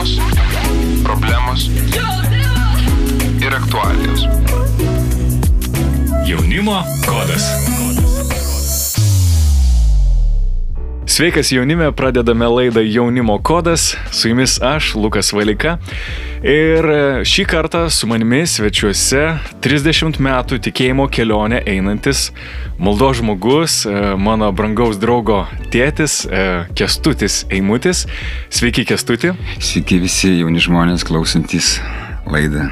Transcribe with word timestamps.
Temos, 0.00 0.18
problemos 1.02 1.70
ir 3.40 3.54
aktualijos. 3.54 4.26
Jaunimo 6.26 6.82
kodas. 7.06 7.44
Sveikas 11.04 11.52
jaunime, 11.52 11.92
pradedame 11.92 12.48
laidą 12.48 12.80
Jaunimo 12.80 13.42
kodas. 13.42 13.96
Su 14.10 14.28
jumis 14.28 14.62
aš, 14.62 14.94
Lukas 14.94 15.32
Valika. 15.32 15.76
Ir 16.40 16.86
šį 17.28 17.42
kartą 17.44 17.82
su 17.92 18.06
manimi 18.08 18.46
svečiuose 18.48 19.26
30 19.60 20.16
metų 20.24 20.56
tikėjimo 20.64 21.04
kelionę 21.12 21.58
einantis 21.68 22.30
maldo 22.80 23.10
žmogus, 23.18 23.82
mano 24.16 24.48
brangaus 24.56 24.96
draugo 24.96 25.42
tėtis, 25.68 26.22
Kestutis 26.72 27.42
Eimutis. 27.52 28.06
Sveiki, 28.48 28.86
Kestuti. 28.88 29.34
Sveiki 29.60 29.98
visi 30.00 30.30
jauni 30.38 30.62
žmonės 30.64 31.04
klausantis 31.04 31.74
laidą. 32.24 32.70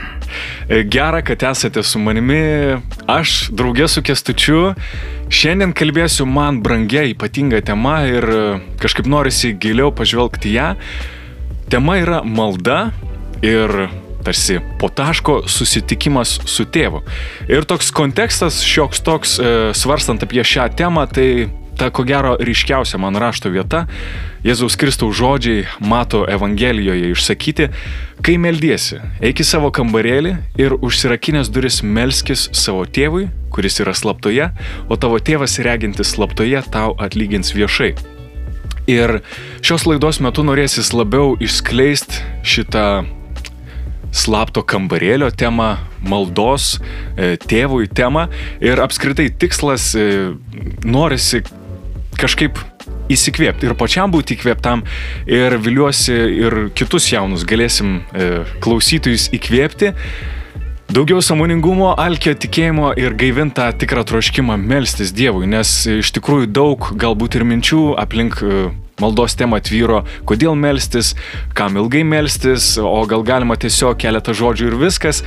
Gera, 0.89 1.21
kad 1.21 1.45
esate 1.51 1.85
su 1.85 2.01
manimi. 2.01 2.41
Aš 3.05 3.51
draugė 3.53 3.91
su 3.93 4.01
Kestučiu. 4.01 4.63
Šiandien 5.29 5.75
kalbėsiu 5.77 6.25
man 6.25 6.63
brangia 6.65 7.05
ypatinga 7.13 7.61
tema 7.69 7.99
ir 8.09 8.25
kažkaip 8.81 9.13
norisi 9.13 9.53
giliau 9.61 9.93
pažvelgti 9.93 10.55
ją. 10.57 10.71
Tema 11.69 11.99
yra 12.01 12.23
malda 12.25 12.87
ir 13.43 13.89
tarsi 14.25 14.59
po 14.81 14.89
taško 14.89 15.43
susitikimas 15.49 16.41
su 16.45 16.67
tėvu. 16.69 17.01
Ir 17.49 17.65
toks 17.69 17.93
kontekstas 17.95 18.61
šioks 18.67 19.01
toks, 19.07 19.39
e, 19.39 19.55
svarstant 19.75 20.23
apie 20.23 20.45
šią 20.45 20.69
temą, 20.77 21.07
tai 21.09 21.49
ta 21.79 21.91
ko 21.95 22.03
gero 22.03 22.35
ryškiausia 22.43 22.99
man 22.99 23.17
rašto 23.17 23.53
vieta, 23.55 23.87
Jėzaus 24.43 24.77
Kristaus 24.79 25.17
žodžiai 25.19 25.65
mato 25.79 26.25
Evangelijoje 26.29 27.13
išsakyti, 27.15 27.69
kai 28.27 28.35
meldiesi, 28.43 28.99
eik 29.23 29.43
į 29.43 29.47
savo 29.47 29.71
kambarėlį 29.75 30.35
ir 30.59 30.75
užsirakinęs 30.75 31.51
duris 31.55 31.81
melskis 31.83 32.49
savo 32.53 32.85
tėvui, 32.85 33.29
kuris 33.55 33.79
yra 33.83 33.95
slaptoje, 33.95 34.51
o 34.91 34.99
tavo 34.99 35.23
tėvas 35.23 35.59
regintis 35.63 36.15
slaptoje 36.17 36.65
tau 36.75 36.97
atlygins 36.99 37.55
viešai. 37.55 37.95
Ir 38.89 39.21
šios 39.61 39.85
laidos 39.87 40.19
metu 40.25 40.43
norėsis 40.47 40.95
labiau 40.97 41.37
išskleisti 41.45 42.25
šitą 42.43 42.89
slapto 44.15 44.63
kambarėlio 44.67 45.31
temą, 45.35 45.77
maldos 46.05 46.77
e, 46.79 47.37
tėvui 47.37 47.89
temą 47.91 48.29
ir 48.65 48.81
apskritai 48.81 49.29
tikslas 49.31 49.93
e, 49.99 50.35
norisi 50.85 51.43
kažkaip 52.19 52.59
įsikvėpti 53.13 53.69
ir 53.69 53.77
pačiam 53.79 54.13
būti 54.13 54.37
įkvėptam 54.37 54.83
ir 55.29 55.57
viliuosi 55.65 56.17
ir 56.43 56.59
kitus 56.77 57.09
jaunus 57.13 57.47
galėsim 57.49 58.01
e, 58.13 58.29
klausytojus 58.65 59.31
įkvėpti. 59.37 59.95
Daugiau 60.89 61.21
samoningumo, 61.21 61.91
alkio 62.01 62.33
tikėjimo 62.33 62.95
ir 62.97 63.13
gaivintą 63.21 63.67
tikrą 63.77 64.07
troškimą 64.09 64.57
melstis 64.57 65.13
Dievui, 65.13 65.45
nes 65.45 65.69
iš 65.99 66.15
tikrųjų 66.17 66.49
daug 66.49 66.87
galbūt 66.97 67.37
ir 67.37 67.45
minčių 67.45 67.83
aplink 68.01 68.41
maldos 69.03 69.37
temą 69.39 69.59
atvyro, 69.61 70.03
kodėl 70.29 70.57
melstis, 70.59 71.15
kam 71.59 71.79
ilgai 71.81 72.05
melstis, 72.07 72.77
o 72.81 73.03
gal 73.11 73.25
galima 73.27 73.59
tiesiog 73.61 73.99
keletą 74.03 74.35
žodžių 74.37 74.73
ir 74.73 74.79
viskas. 74.81 75.23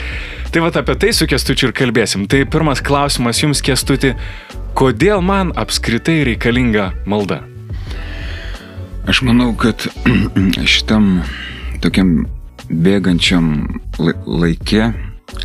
Tai 0.51 0.65
va 0.65 0.73
apie 0.81 0.97
tai 0.99 1.13
su 1.15 1.27
Kestučiu 1.29 1.69
ir 1.69 1.75
kalbėsim. 1.77 2.27
Tai 2.31 2.43
pirmas 2.51 2.83
klausimas 2.83 3.39
jums, 3.41 3.63
Kestuti, 3.63 4.13
kodėl 4.77 5.23
man 5.23 5.53
apskritai 5.55 6.21
reikalinga 6.27 6.91
malda? 7.05 7.41
Aš 9.09 9.23
manau, 9.25 9.53
kad 9.57 9.87
šitam 10.75 11.23
tokiam 11.81 12.25
bėgančiam 12.69 13.79
laike, 13.99 14.91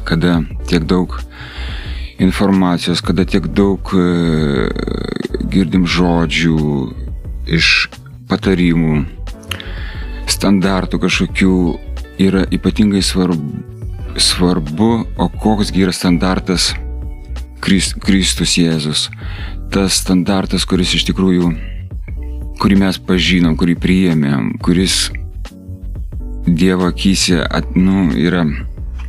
kada 0.06 0.40
tiek 0.68 0.84
daug 0.86 1.16
informacijos, 2.22 3.02
kada 3.04 3.24
tiek 3.28 3.46
daug 3.52 3.90
e, 3.96 4.68
girdim 5.52 5.86
žodžių 5.88 6.58
iš 7.58 7.88
patarimų, 8.30 9.04
standartų 10.30 11.00
kažkokių 11.02 11.56
yra 12.22 12.44
ypatingai 12.52 13.02
svarbu, 13.04 13.62
svarbu 14.16 14.90
o 15.20 15.28
koksgi 15.42 15.84
yra 15.86 15.94
standartas 15.94 16.72
Kristus 17.60 18.56
Jėzus. 18.58 19.08
Tas 19.72 19.98
standartas, 20.02 20.64
kuris 20.68 20.94
iš 20.94 21.06
tikrųjų, 21.08 21.50
kurį 22.62 22.78
mes 22.80 22.98
pažinom, 23.02 23.56
kurį 23.58 23.76
priėmėm, 23.82 24.56
kuris 24.62 25.06
Dievo 26.46 26.86
akise 26.86 27.40
at, 27.42 27.72
nu, 27.74 28.12
yra 28.14 28.44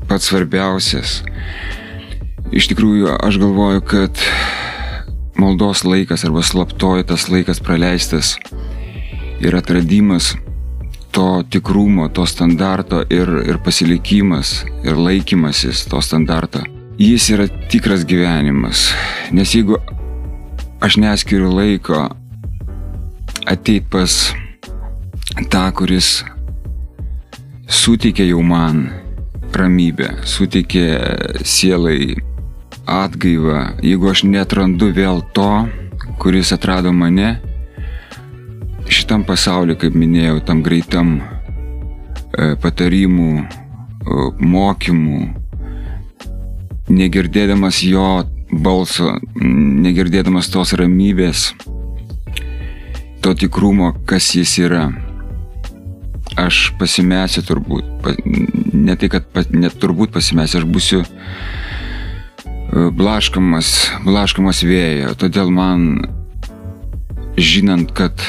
pats 0.10 0.32
svarbiausias. 0.32 1.20
Iš 2.50 2.72
tikrųjų, 2.72 3.12
aš 3.22 3.38
galvoju, 3.38 3.84
kad 3.86 4.24
maldos 5.38 5.84
laikas 5.86 6.26
arba 6.26 6.42
slaptoji 6.42 7.06
tas 7.06 7.28
laikas 7.30 7.62
praleistas 7.62 8.34
ir 9.40 9.56
atradimas 9.56 10.36
to 11.12 11.44
tikrumo, 11.50 12.10
to 12.10 12.26
standarto 12.26 13.02
ir, 13.10 13.30
ir 13.50 13.58
pasilikimas 13.64 14.66
ir 14.84 14.98
laikymasis 14.98 15.86
to 15.90 16.02
standarto. 16.02 16.62
Jis 16.98 17.30
yra 17.34 17.48
tikras 17.70 18.06
gyvenimas. 18.06 18.92
Nes 19.32 19.54
jeigu 19.54 19.78
aš 20.82 20.98
neskiriu 21.02 21.50
laiko 21.54 22.08
ateit 23.46 23.90
pas 23.90 24.14
tą, 25.50 25.66
kuris 25.74 26.24
suteikia 27.68 28.26
jau 28.30 28.42
man 28.46 28.88
ramybę, 29.54 30.10
suteikia 30.26 31.42
sielai 31.46 32.16
atgaivą, 32.88 33.80
jeigu 33.84 34.10
aš 34.12 34.24
netrandu 34.30 34.92
vėl 34.94 35.22
to, 35.34 35.68
kuris 36.22 36.54
atrado 36.54 36.94
mane, 36.94 37.38
šitam 38.90 39.24
pasauliu, 39.28 39.76
kaip 39.80 39.96
minėjau, 39.98 40.40
tam 40.48 40.64
greitam 40.66 41.18
e, 41.20 42.56
patarimų, 42.62 43.32
mokymų, 44.40 45.22
negirdėdamas 46.88 47.82
jo 47.84 48.08
balso, 48.52 49.18
negirdėdamas 49.36 50.48
tos 50.52 50.74
ramybės, 50.80 51.52
to 53.24 53.34
tikrumo, 53.36 53.92
kas 54.08 54.32
jis 54.38 54.58
yra. 54.64 54.88
Aš 56.38 56.68
pasimesiu 56.78 57.42
turbūt, 57.42 57.86
ne 58.76 58.96
tai, 59.00 59.10
kad 59.10 59.52
net 59.52 59.80
turbūt 59.82 60.12
pasimesiu, 60.14 60.60
aš 60.62 60.68
būsiu 60.70 61.00
e, 61.02 61.08
blaškamas, 62.94 63.72
blaškamas 64.06 64.62
vėjo, 64.68 65.16
todėl 65.18 65.50
man 65.56 65.88
žinant, 67.42 67.90
kad 67.98 68.22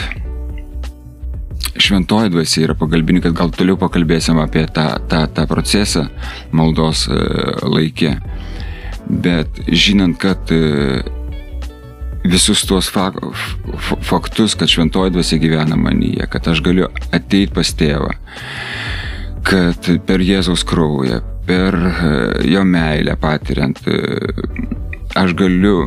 šventoji 1.76 2.32
dvasia 2.32 2.64
yra 2.66 2.74
pagalbininkas, 2.78 3.34
gal 3.36 3.52
toliau 3.54 3.78
pakalbėsim 3.80 4.40
apie 4.42 4.64
tą, 4.72 4.86
tą, 5.10 5.24
tą 5.34 5.46
procesą 5.50 6.06
maldos 6.56 7.06
e, 7.10 7.18
laikė. 7.68 8.16
Bet 9.08 9.60
žinant, 9.68 10.18
kad 10.20 10.52
e, 10.52 11.02
visus 12.28 12.64
tuos 12.68 12.90
fak, 12.92 13.20
faktus, 14.04 14.56
kad 14.58 14.70
šventoji 14.70 15.14
dvasia 15.16 15.40
gyvena 15.40 15.78
manyje, 15.80 16.28
kad 16.32 16.48
aš 16.52 16.62
galiu 16.66 16.88
ateiti 17.08 17.52
pas 17.54 17.72
tėvą, 17.78 18.12
kad 19.48 19.92
per 20.06 20.24
Jėzaus 20.24 20.66
kraują, 20.68 21.22
per 21.48 21.78
e, 21.78 22.12
jo 22.52 22.64
meilę 22.68 23.16
patiriant, 23.20 23.80
aš 25.16 25.36
galiu 25.38 25.80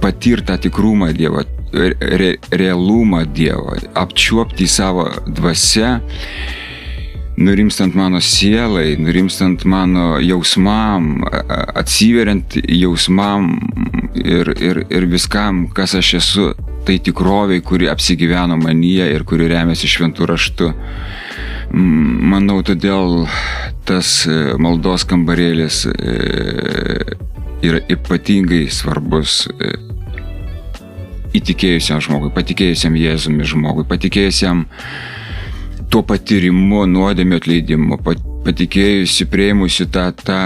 patirti 0.00 0.50
tą 0.50 0.58
tikrumą 0.66 1.12
Dievo, 1.16 1.44
re, 1.72 2.36
realumą 2.50 3.24
Dievo, 3.34 3.76
apčiuopti 3.94 4.66
savo 4.66 5.08
dvasę, 5.26 6.00
nurimstant 7.36 7.94
mano 7.94 8.20
sielai, 8.20 8.96
nurimstant 8.98 9.64
mano 9.64 10.18
jausmam, 10.20 11.24
atsiveriant 11.74 12.56
jausmam 12.68 13.50
ir, 14.14 14.52
ir, 14.60 14.84
ir 14.90 15.06
viskam, 15.10 15.66
kas 15.74 15.94
aš 15.98 16.14
esu, 16.20 16.46
tai 16.86 16.98
tikroviai, 17.02 17.60
kuri 17.60 17.90
apsigyveno 17.90 18.56
manyje 18.60 19.10
ir 19.12 19.24
kuri 19.28 19.50
remiasi 19.52 19.90
šventų 19.90 20.30
raštu. 20.30 20.70
Manau, 21.76 22.60
todėl 22.64 23.26
tas 23.86 24.22
e, 24.30 24.54
maldos 24.62 25.04
kambarėlis 25.08 25.82
e, 25.90 26.14
yra 27.66 27.80
ypatingai 27.90 28.68
svarbus 28.70 29.44
e, 29.50 29.72
įtikėjusiam 31.38 32.00
žmogui, 32.04 32.32
patikėjusiam 32.34 32.96
Jėzumi 32.98 33.46
žmogui, 33.48 33.86
patikėjusiam 33.88 34.64
tuo 35.92 36.02
patyrimu, 36.06 36.84
nuodėmio 36.90 37.38
atleidimu, 37.40 38.00
patikėjusi, 38.46 39.28
prieimusi 39.30 39.86
tą, 39.92 40.10
tą 40.18 40.40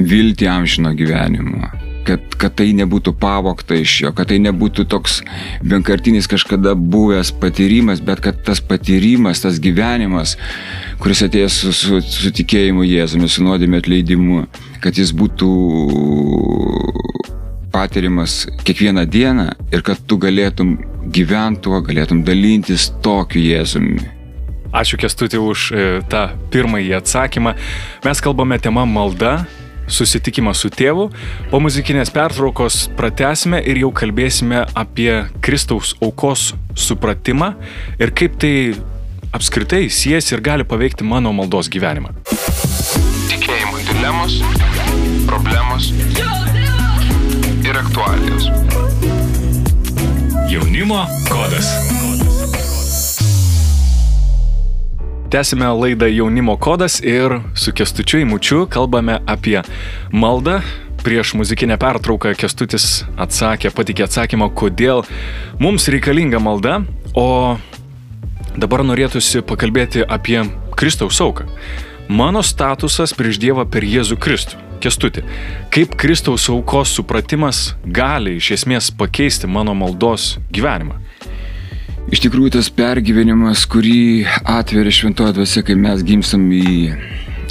viltį 0.00 0.50
amžino 0.50 0.94
gyvenimo. 0.96 1.72
kad, 2.04 2.20
kad 2.36 2.52
tai 2.58 2.66
nebūtų 2.76 3.14
pavokta 3.16 3.78
iš 3.80 3.94
jo, 4.02 4.10
kad 4.12 4.28
tai 4.28 4.36
nebūtų 4.44 4.84
toks 4.92 5.22
vienkartinis 5.64 6.28
kažkada 6.28 6.74
buvęs 6.76 7.30
patyrimas, 7.40 8.02
bet 8.04 8.20
kad 8.24 8.42
tas 8.44 8.60
patyrimas, 8.60 9.40
tas 9.40 9.56
gyvenimas, 9.62 10.36
kuris 11.00 11.24
atėjęs 11.24 11.56
su, 11.62 11.72
su, 11.72 12.02
su 12.04 12.32
tikėjimu 12.36 12.84
Jėzumi, 12.84 13.30
su 13.32 13.46
nuodėmė 13.46 13.80
atleidimu, 13.80 14.44
kad 14.84 15.00
jis 15.00 15.14
būtų 15.16 15.50
patirimas 17.74 18.44
kiekvieną 18.64 19.04
dieną 19.10 19.48
ir 19.74 19.82
kad 19.82 19.98
tu 20.06 20.18
galėtum 20.22 20.76
gyventi 21.10 21.66
tuo, 21.66 21.80
galėtum 21.82 22.22
dalintis 22.26 22.92
tokiu 23.02 23.42
Jėzumi. 23.42 23.98
Ačiū 24.74 24.98
Kestutį 24.98 25.38
už 25.38 25.66
e, 25.70 25.82
tą 26.10 26.28
pirmąjį 26.54 26.96
atsakymą. 26.98 27.54
Mes 28.06 28.22
kalbame 28.22 28.58
tema 28.62 28.82
malda, 28.86 29.44
susitikimą 29.86 30.54
su 30.54 30.70
tėvu. 30.70 31.08
Po 31.50 31.60
muzikinės 31.62 32.10
pertraukos 32.14 32.88
pratesime 32.98 33.60
ir 33.62 33.82
jau 33.84 33.92
kalbėsime 33.94 34.64
apie 34.74 35.12
Kristaus 35.44 35.94
aukos 36.02 36.52
supratimą 36.74 37.52
ir 38.02 38.14
kaip 38.18 38.38
tai 38.42 38.54
apskritai 39.34 39.86
sies 39.90 40.30
ir 40.32 40.42
gali 40.42 40.66
paveikti 40.66 41.06
mano 41.06 41.34
maldos 41.34 41.70
gyvenimą. 41.70 42.14
Tikėjimo 43.30 43.82
dilemos, 43.90 44.40
problemos 45.30 45.92
ir 45.94 46.53
aktualijos. 47.94 48.50
Jaunimo 50.50 51.06
kodas. 51.30 51.66
Tęsime 55.30 55.66
laidą 55.66 56.06
Jaunimo 56.06 56.56
kodas 56.56 57.00
ir 57.04 57.40
su 57.54 57.72
Kestučiu 57.72 58.18
įmučiu 58.18 58.66
kalbame 58.66 59.20
apie 59.26 59.62
maldą. 60.12 60.60
Prieš 61.04 61.34
muzikinę 61.38 61.78
pertrauką 61.78 62.34
Kestutis 62.34 63.04
atsakė, 63.16 63.70
patikė 63.70 64.08
atsakymą, 64.08 64.50
kodėl 64.50 65.04
mums 65.60 65.86
reikalinga 65.86 66.40
malda, 66.40 66.80
o 67.14 67.58
dabar 68.56 68.82
norėtųsi 68.82 69.44
pakalbėti 69.46 70.02
apie 70.02 70.42
Kristaus 70.74 71.20
auką. 71.20 71.46
Mano 72.08 72.42
statusas 72.42 73.14
prieš 73.14 73.38
Dievą 73.38 73.68
per 73.70 73.86
Jėzų 73.86 74.18
Kristų. 74.18 74.63
Kestuti, 74.82 75.22
kaip 75.72 75.94
Kristaus 76.00 76.48
aukos 76.52 76.92
supratimas 76.96 77.74
gali 77.84 78.36
iš 78.40 78.50
esmės 78.58 78.90
pakeisti 78.94 79.48
mano 79.50 79.74
maldos 79.78 80.34
gyvenimą? 80.52 80.98
Iš 82.12 82.20
tikrųjų, 82.26 82.50
tas 82.58 82.68
pergyvenimas, 82.68 83.64
kurį 83.70 84.26
atveria 84.44 84.92
šventoji 84.92 85.34
dvasia, 85.38 85.62
kai 85.64 85.76
mes 85.80 86.02
gimstam 86.04 86.44
į, 86.52 86.92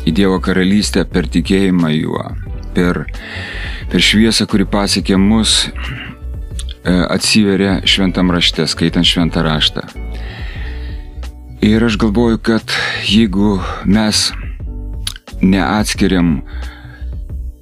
į 0.06 0.14
Dievo 0.14 0.38
karalystę 0.46 1.08
per 1.10 1.26
tikėjimą 1.34 1.90
juo, 1.96 2.28
per, 2.76 3.02
per 3.90 4.06
šviesą, 4.06 4.46
kuri 4.52 4.68
pasiekė 4.70 5.18
mus, 5.18 5.56
e, 5.66 6.94
atsiveria 6.94 7.80
šventam 7.90 8.30
rašte, 8.36 8.68
skaitant 8.70 9.10
šventą 9.10 9.42
raštą. 9.48 9.88
Ir 11.66 11.84
aš 11.90 11.98
galvoju, 11.98 12.38
kad 12.46 12.78
jeigu 13.10 13.58
mes 13.90 14.28
neatskiriam 15.42 16.42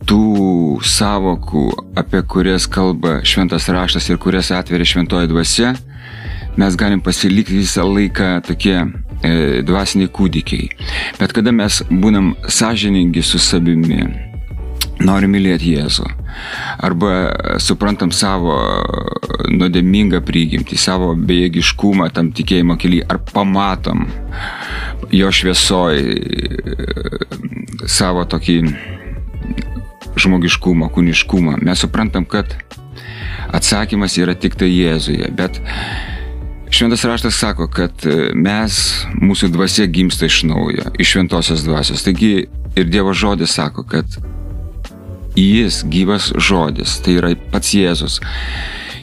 tų 0.10 0.80
savokų, 0.86 1.68
apie 2.00 2.22
kurias 2.28 2.68
kalba 2.70 3.20
šventas 3.28 3.70
raštas 3.72 4.10
ir 4.10 4.20
kurias 4.22 4.52
atveria 4.56 4.88
šventoji 4.88 5.30
dvasia, 5.32 5.76
mes 6.60 6.76
galim 6.80 7.02
pasilikti 7.04 7.60
visą 7.62 7.86
laiką 7.88 8.34
tokie 8.48 8.78
e, 8.82 9.62
dvasiniai 9.66 10.12
kūdikiai. 10.12 10.70
Bet 11.20 11.36
kada 11.36 11.54
mes 11.56 11.82
būnam 11.90 12.34
sąžiningi 12.50 13.24
su 13.26 13.40
savimi, 13.42 14.04
norim 15.02 15.34
mylėti 15.34 15.76
Jėzų, 15.76 16.08
arba 16.86 17.58
suprantam 17.62 18.12
savo 18.14 18.58
nuodėmingą 19.52 20.22
prigimtį, 20.26 20.78
savo 20.80 21.14
bejėgiškumą 21.16 22.12
tam 22.16 22.32
tikėjimo 22.36 22.78
kelyje, 22.82 23.08
ar 23.10 23.22
pamatom 23.32 24.08
jo 25.12 25.32
šviesoj 25.34 26.02
savo 27.90 28.26
tokį 28.30 28.58
žmogiškumą, 30.20 30.90
kūniškumą. 30.96 31.60
Mes 31.64 31.84
suprantam, 31.84 32.26
kad 32.26 32.56
atsakymas 33.56 34.18
yra 34.20 34.36
tik 34.36 34.58
tai 34.60 34.72
Jėzuje. 34.72 35.30
Bet 35.36 35.60
šventas 36.72 37.06
raštas 37.08 37.40
sako, 37.40 37.68
kad 37.72 38.06
mes, 38.36 38.82
mūsų 39.20 39.52
dvasia 39.56 39.88
gimsta 39.92 40.28
iš 40.28 40.44
naujo, 40.50 40.92
iš 41.00 41.16
šventosios 41.16 41.66
dvasios. 41.68 42.04
Taigi 42.08 42.34
ir 42.76 42.92
Dievo 42.92 43.14
žodis 43.14 43.56
sako, 43.58 43.84
kad 43.88 44.20
Jis 45.36 45.86
gyvas 45.88 46.34
žodis, 46.36 46.98
tai 47.00 47.16
yra 47.16 47.30
pats 47.54 47.72
Jėzus, 47.72 48.18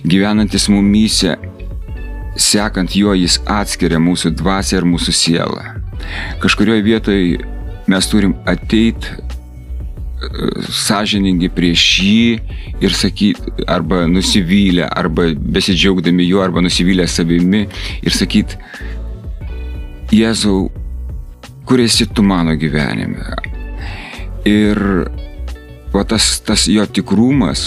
gyvenantis 0.04 0.68
mumyse, 0.68 1.38
sekant 2.36 2.92
juo 2.92 3.14
jis 3.16 3.38
atskiria 3.48 3.96
mūsų 4.02 4.34
dvasę 4.36 4.76
ir 4.76 4.86
mūsų 4.86 5.14
sielą. 5.16 5.64
Kažkurioje 6.42 6.84
vietoje 6.84 7.38
mes 7.88 8.10
turim 8.12 8.36
ateiti 8.46 9.16
sąžiningi 10.74 11.50
prieš 11.54 11.84
jį 12.02 12.28
ir 12.82 12.94
sakyti, 12.94 13.52
arba 13.70 14.06
nusivylę, 14.10 14.88
arba 14.90 15.28
besidžiaugdami 15.38 16.26
juo, 16.26 16.42
arba 16.42 16.62
nusivylę 16.64 17.06
savimi 17.08 17.66
ir 18.02 18.14
sakyti, 18.14 18.58
Jėzau, 20.08 20.70
kur 21.68 21.80
esi 21.84 22.06
tu 22.08 22.22
mano 22.24 22.54
gyvenime. 22.56 23.26
Ir 24.48 24.78
va, 25.92 26.04
tas, 26.08 26.38
tas 26.40 26.64
jo 26.64 26.86
tikrumas 26.88 27.66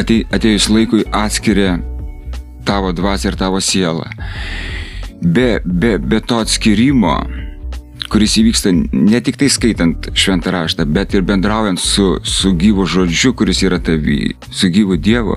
atėjus 0.00 0.66
laikui 0.74 1.04
atskiria 1.14 1.76
tavo 2.66 2.90
dvasę 2.96 3.30
ir 3.30 3.38
tavo 3.38 3.60
sielą. 3.62 4.08
Be, 5.22 5.60
be, 5.64 5.94
be 6.02 6.18
to 6.26 6.40
atskirimo 6.42 7.20
kuris 8.10 8.36
įvyksta 8.40 8.72
ne 8.74 9.20
tik 9.24 9.38
tai 9.40 9.48
skaitant 9.52 10.08
šventą 10.18 10.52
raštą, 10.54 10.86
bet 10.86 11.14
ir 11.14 11.24
bendraujant 11.26 11.80
su, 11.80 12.18
su 12.22 12.52
gyvu 12.58 12.86
žodžiu, 12.86 13.34
kuris 13.36 13.62
yra 13.66 13.80
tavy, 13.82 14.34
su 14.50 14.70
gyvu 14.72 14.98
Dievu. 15.00 15.36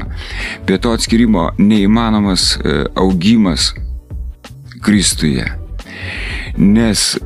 Be 0.68 0.78
to 0.82 0.94
atskirimo 0.96 1.50
neįmanomas 1.58 2.56
e, 2.58 2.80
augimas 2.96 3.74
Kristuje. 4.84 5.46
Nes 6.58 7.18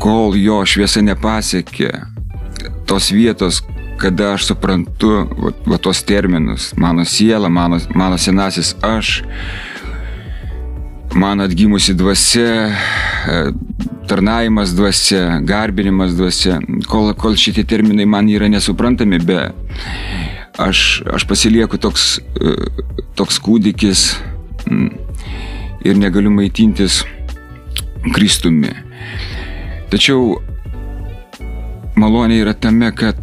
kol 0.00 0.36
jo 0.36 0.60
šviesa 0.68 1.02
nepasiekė 1.04 1.90
tos 2.88 3.10
vietos, 3.14 3.62
kada 4.00 4.34
aš 4.34 4.48
suprantu 4.50 5.10
va, 5.36 5.52
va 5.66 5.78
tos 5.78 6.02
terminus, 6.08 6.70
mano 6.76 7.04
siela, 7.04 7.48
mano, 7.48 7.78
mano 7.94 8.18
senasis 8.18 8.74
aš, 8.82 9.20
man 11.14 11.40
atgimusi 11.40 11.94
dvasia, 11.94 12.70
e, 13.28 13.52
tarnavimas 14.08 14.74
dvasia, 14.76 15.40
garbinimas 15.46 16.14
dvasia, 16.16 16.58
kol, 16.88 17.12
kol 17.14 17.36
šitie 17.38 17.64
terminai 17.64 18.06
man 18.06 18.28
yra 18.30 18.48
nesuprantami, 18.50 19.18
be 19.22 19.38
aš, 20.58 21.02
aš 21.12 21.26
pasilieku 21.30 21.78
toks, 21.78 22.18
e, 22.18 22.54
toks 23.18 23.40
kūdikis 23.42 24.04
ir 25.84 25.98
negaliu 25.98 26.30
maitintis 26.34 27.02
Kristumi. 28.14 28.72
Tačiau 29.90 30.38
malonė 32.00 32.40
yra 32.40 32.54
tame, 32.56 32.88
kad 32.96 33.18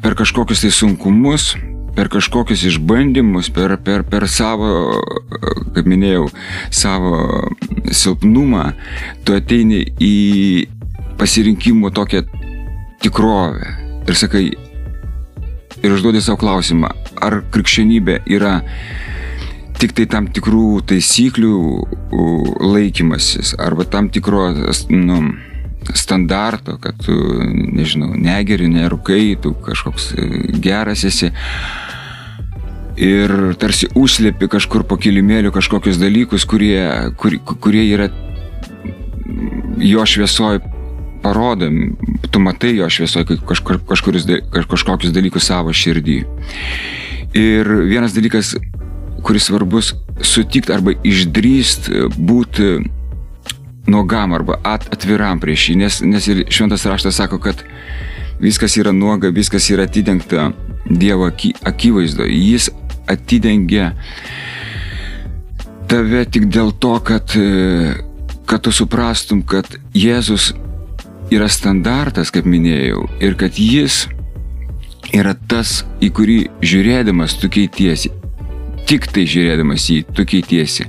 per 0.00 0.16
kažkokius 0.18 0.62
tai 0.64 0.70
sunkumus, 0.74 1.54
per 1.96 2.10
kažkokius 2.12 2.64
išbandymus, 2.70 3.50
per, 3.54 3.76
per, 3.84 4.04
per 4.08 4.26
savo, 4.30 5.00
kaip 5.74 5.88
minėjau, 5.90 6.28
savo 6.74 7.14
silpnumą, 7.90 8.70
tu 9.24 9.36
ateini 9.36 9.82
į 10.00 10.14
pasirinkimų 11.20 11.92
tokią 11.96 12.24
tikrovę 13.04 13.74
ir 14.08 14.18
sakai, 14.18 14.46
ir 15.80 15.94
užduodi 15.96 16.22
savo 16.24 16.40
klausimą, 16.40 16.92
ar 17.20 17.40
krikščionybė 17.52 18.22
yra 18.32 18.58
tik 19.80 19.94
tai 19.96 20.04
tam 20.12 20.26
tikrų 20.28 20.82
taisyklių 20.90 21.54
laikymasis 22.60 23.54
arba 23.60 23.86
tam 23.88 24.10
tikro 24.12 24.50
nu, 24.92 25.20
standarto, 25.94 26.76
kad 26.82 26.98
tu, 27.04 27.14
nežinau, 27.74 28.12
negeri, 28.14 28.68
nerūkai, 28.70 29.36
tu 29.42 29.54
kažkoks 29.64 30.12
geras 30.62 31.04
esi, 31.08 31.32
ir 33.00 33.32
tarsi 33.60 33.88
užslėpi 33.96 34.48
kažkur 34.50 34.84
po 34.88 34.98
kilimėliu 35.00 35.52
kažkokius 35.54 36.00
dalykus, 36.00 36.44
kurie, 36.48 36.82
kur, 37.20 37.38
kurie 37.62 37.86
yra 37.88 38.10
jo 39.80 40.04
šviesoj 40.04 40.60
parodomi, 41.22 41.92
tu 42.30 42.40
matai 42.40 42.74
jo 42.76 42.88
šviesoje 42.92 43.40
kažkur, 43.48 43.80
kažkuris, 43.88 44.26
kažkokius 44.52 45.14
dalykus 45.14 45.48
savo 45.50 45.72
širdį. 45.72 46.20
Ir 47.36 47.68
vienas 47.88 48.16
dalykas, 48.16 48.54
kuris 49.24 49.48
svarbus, 49.48 49.92
sutikti 50.24 50.72
arba 50.74 50.96
išdrįst 51.06 51.90
būti 52.16 52.72
nuogam 53.90 54.32
arba 54.36 54.58
at, 54.64 54.86
atviram 54.94 55.40
prieš 55.42 55.70
jį, 55.70 55.76
nes, 55.82 56.00
nes 56.06 56.28
ir 56.30 56.44
šventas 56.52 56.86
raštas 56.86 57.18
sako, 57.20 57.40
kad 57.42 57.64
viskas 58.40 58.76
yra 58.80 58.92
nuoga, 58.92 59.30
viskas 59.34 59.68
yra 59.70 59.88
atidengta 59.88 60.50
Dievo 60.90 61.28
akivaizdoje. 61.68 62.34
Jis 62.34 62.70
atidengia 63.10 63.92
tave 65.90 66.24
tik 66.30 66.48
dėl 66.50 66.72
to, 66.80 66.94
kad, 67.04 67.34
e, 67.36 67.92
kad 68.48 68.64
tu 68.64 68.72
suprastum, 68.74 69.42
kad 69.42 69.66
Jėzus 69.94 70.52
yra 71.30 71.50
standartas, 71.50 72.32
kaip 72.34 72.48
minėjau, 72.48 73.04
ir 73.22 73.36
kad 73.38 73.58
Jis 73.58 74.06
yra 75.14 75.34
tas, 75.34 75.82
į 76.02 76.10
kurį 76.14 76.38
žiūrėdamas 76.62 77.36
tu 77.42 77.50
keitiesi. 77.52 78.12
Tik 78.88 79.10
tai 79.12 79.26
žiūrėdamas 79.28 79.90
jį, 79.90 80.00
tu 80.16 80.26
keitiesi. 80.26 80.88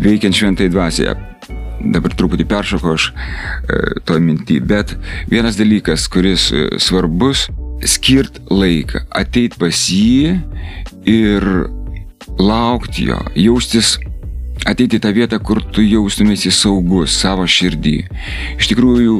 Veikiant 0.00 0.36
šventai 0.36 0.70
dvasiai. 0.72 1.29
Dabar 1.80 2.12
truputį 2.12 2.44
peršoko 2.48 2.94
aš 2.96 3.10
e, 3.10 3.78
to 4.04 4.18
mintį, 4.20 4.60
bet 4.68 4.92
vienas 5.30 5.56
dalykas, 5.56 6.06
kuris 6.12 6.50
e, 6.52 6.66
svarbus, 6.82 7.46
skirt 7.88 8.40
laiką, 8.52 9.06
ateit 9.16 9.56
pas 9.60 9.86
jį 9.88 10.36
ir 11.08 11.46
laukti 12.40 13.08
jo, 13.08 13.18
jaustis 13.32 13.96
ateiti 14.68 14.98
į 14.98 15.04
tą 15.06 15.14
vietą, 15.16 15.40
kur 15.40 15.62
tu 15.72 15.84
jaustumėsi 15.84 16.52
saugus 16.52 17.16
savo 17.16 17.46
širdį. 17.48 17.96
Iš 18.60 18.68
tikrųjų, 18.74 19.16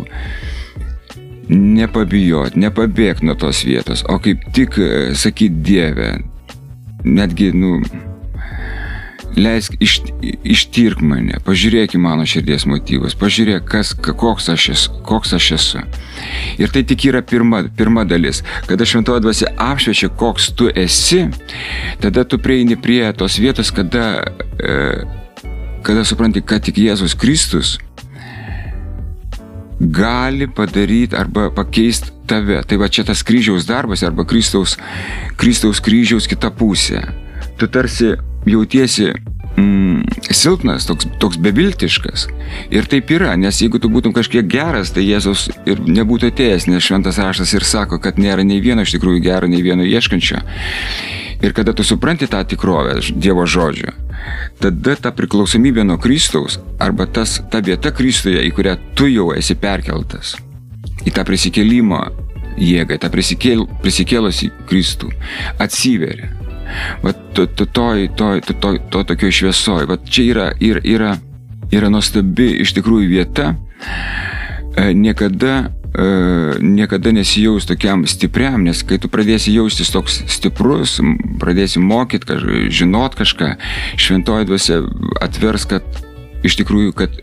nepabijot, 1.50 2.60
nepabėgti 2.60 3.26
nuo 3.26 3.38
tos 3.40 3.64
vietos, 3.66 4.04
o 4.04 4.20
kaip 4.22 4.44
tik 4.54 4.76
e, 4.78 4.90
sakyti 5.16 5.64
Dievę, 5.64 6.12
netgi, 7.08 7.50
nu, 7.56 7.78
leisk 9.36 9.74
iš, 9.82 10.00
ištirk 10.44 11.02
mane, 11.04 11.38
pažiūrėk 11.46 11.94
į 11.96 12.00
mano 12.02 12.26
širdies 12.28 12.66
motyvus, 12.70 13.16
pažiūrėk, 13.18 13.66
kas, 13.68 13.92
koks 13.94 14.50
aš 14.52 14.68
esu. 14.74 14.94
Koks 15.06 15.34
aš 15.36 15.50
esu. 15.56 15.82
Ir 16.60 16.72
tai 16.74 16.82
tik 16.86 17.06
yra 17.10 17.22
pirma, 17.26 17.62
pirma 17.76 18.04
dalis. 18.08 18.42
Kada 18.68 18.86
šventoji 18.86 19.24
dvasia 19.24 19.52
apšviečia, 19.60 20.10
koks 20.20 20.50
tu 20.58 20.70
esi, 20.74 21.26
tada 22.02 22.24
tu 22.24 22.40
prieini 22.42 22.78
prie 22.80 23.04
tos 23.16 23.38
vietos, 23.40 23.72
kada, 23.74 24.24
e, 24.58 24.74
kada 25.86 26.04
supranti, 26.06 26.42
kad 26.44 26.66
tik 26.66 26.80
Jėzus 26.82 27.16
Kristus 27.18 27.78
gali 29.80 30.44
padaryti 30.46 31.16
arba 31.16 31.48
pakeisti 31.54 32.12
tave. 32.28 32.60
Tai 32.66 32.76
va 32.82 32.88
čia 32.92 33.06
tas 33.08 33.24
kryžiaus 33.24 33.66
darbas 33.68 34.04
arba 34.04 34.26
Kristaus, 34.28 34.76
Kristaus 35.40 35.80
kryžiaus 35.80 36.28
kita 36.30 36.52
pusė. 36.52 37.00
Tu 37.56 37.68
tarsi 37.68 38.12
jautiesi 38.48 39.10
mm, 39.56 40.02
silpnas, 40.30 40.86
toks, 40.88 41.06
toks 41.20 41.38
beviltiškas. 41.42 42.26
Ir 42.72 42.88
taip 42.90 43.10
yra, 43.14 43.34
nes 43.40 43.60
jeigu 43.62 43.80
tu 43.82 43.90
būtum 43.92 44.14
kažkiek 44.16 44.46
geras, 44.50 44.92
tai 44.94 45.04
Jėzus 45.06 45.48
ir 45.68 45.82
nebūtų 45.84 46.30
atėjęs, 46.32 46.68
nes 46.70 46.84
šventas 46.84 47.20
raštas 47.20 47.54
ir 47.56 47.66
sako, 47.66 48.00
kad 48.02 48.20
nėra 48.20 48.44
nei 48.46 48.60
vieno 48.64 48.86
iš 48.86 48.96
tikrųjų 48.96 49.24
gero, 49.24 49.50
nei 49.50 49.62
vieno 49.64 49.86
ieškančio. 49.86 50.42
Ir 51.40 51.54
kada 51.56 51.72
tu 51.72 51.84
supranti 51.86 52.28
tą 52.28 52.42
tikrovę 52.44 52.98
Dievo 53.16 53.46
žodžio, 53.48 53.94
tada 54.60 54.96
ta 55.00 55.12
priklausomybė 55.16 55.86
nuo 55.88 55.96
Kristaus 56.00 56.58
arba 56.80 57.06
tas, 57.08 57.38
ta 57.50 57.62
vieta 57.64 57.94
Kristuje, 57.96 58.42
į 58.44 58.52
kurią 58.56 58.76
tu 58.98 59.08
jau 59.08 59.30
esi 59.32 59.56
perkeltas, 59.56 60.34
į 61.08 61.14
tą 61.16 61.24
prisikėlimą 61.24 62.02
jėgą, 62.60 63.00
tą 63.00 63.08
prisikėl, 63.12 63.64
prisikėlusi 63.80 64.50
Kristų, 64.68 65.08
atsiveria. 65.58 66.28
Va, 67.02 67.12
to, 67.34 67.46
to, 67.46 67.66
to, 67.66 67.88
to, 68.16 68.30
to, 68.40 68.54
to, 68.54 68.76
to 68.90 69.02
tokio 69.04 69.32
šviesoje. 69.32 69.88
Va, 69.90 69.98
čia 70.04 70.28
yra, 70.30 70.46
yra, 70.60 70.84
yra, 70.84 71.10
yra 71.72 71.90
nuostabi 71.92 72.52
iš 72.64 72.74
tikrųjų 72.78 73.10
vieta. 73.10 73.54
E, 74.76 74.92
niekada 74.94 75.72
e, 75.94 76.06
niekada 76.62 77.12
nesijaus 77.14 77.66
tokiam 77.66 78.04
stipriam, 78.06 78.62
nes 78.66 78.84
kai 78.86 79.00
tu 79.02 79.10
pradėsi 79.10 79.54
jaustis 79.56 79.90
toks 79.90 80.20
stiprus, 80.30 80.98
pradėsi 81.42 81.82
mokyti, 81.82 82.28
kaž, 82.30 82.46
žinot 82.70 83.18
kažką, 83.18 83.54
šventoji 83.98 84.48
dvasia 84.50 84.80
atvers, 85.22 85.66
kad 85.70 86.02
iš 86.46 86.60
tikrųjų, 86.62 86.94
kad 86.96 87.18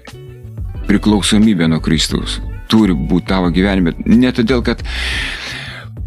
priklausomybė 0.88 1.68
nuo 1.72 1.82
Kristaus 1.84 2.40
turi 2.72 2.96
būti 2.96 3.30
tavo 3.32 3.52
gyvenime. 3.54 3.94
Ne 4.06 4.32
todėl, 4.36 4.64
kad 4.66 4.84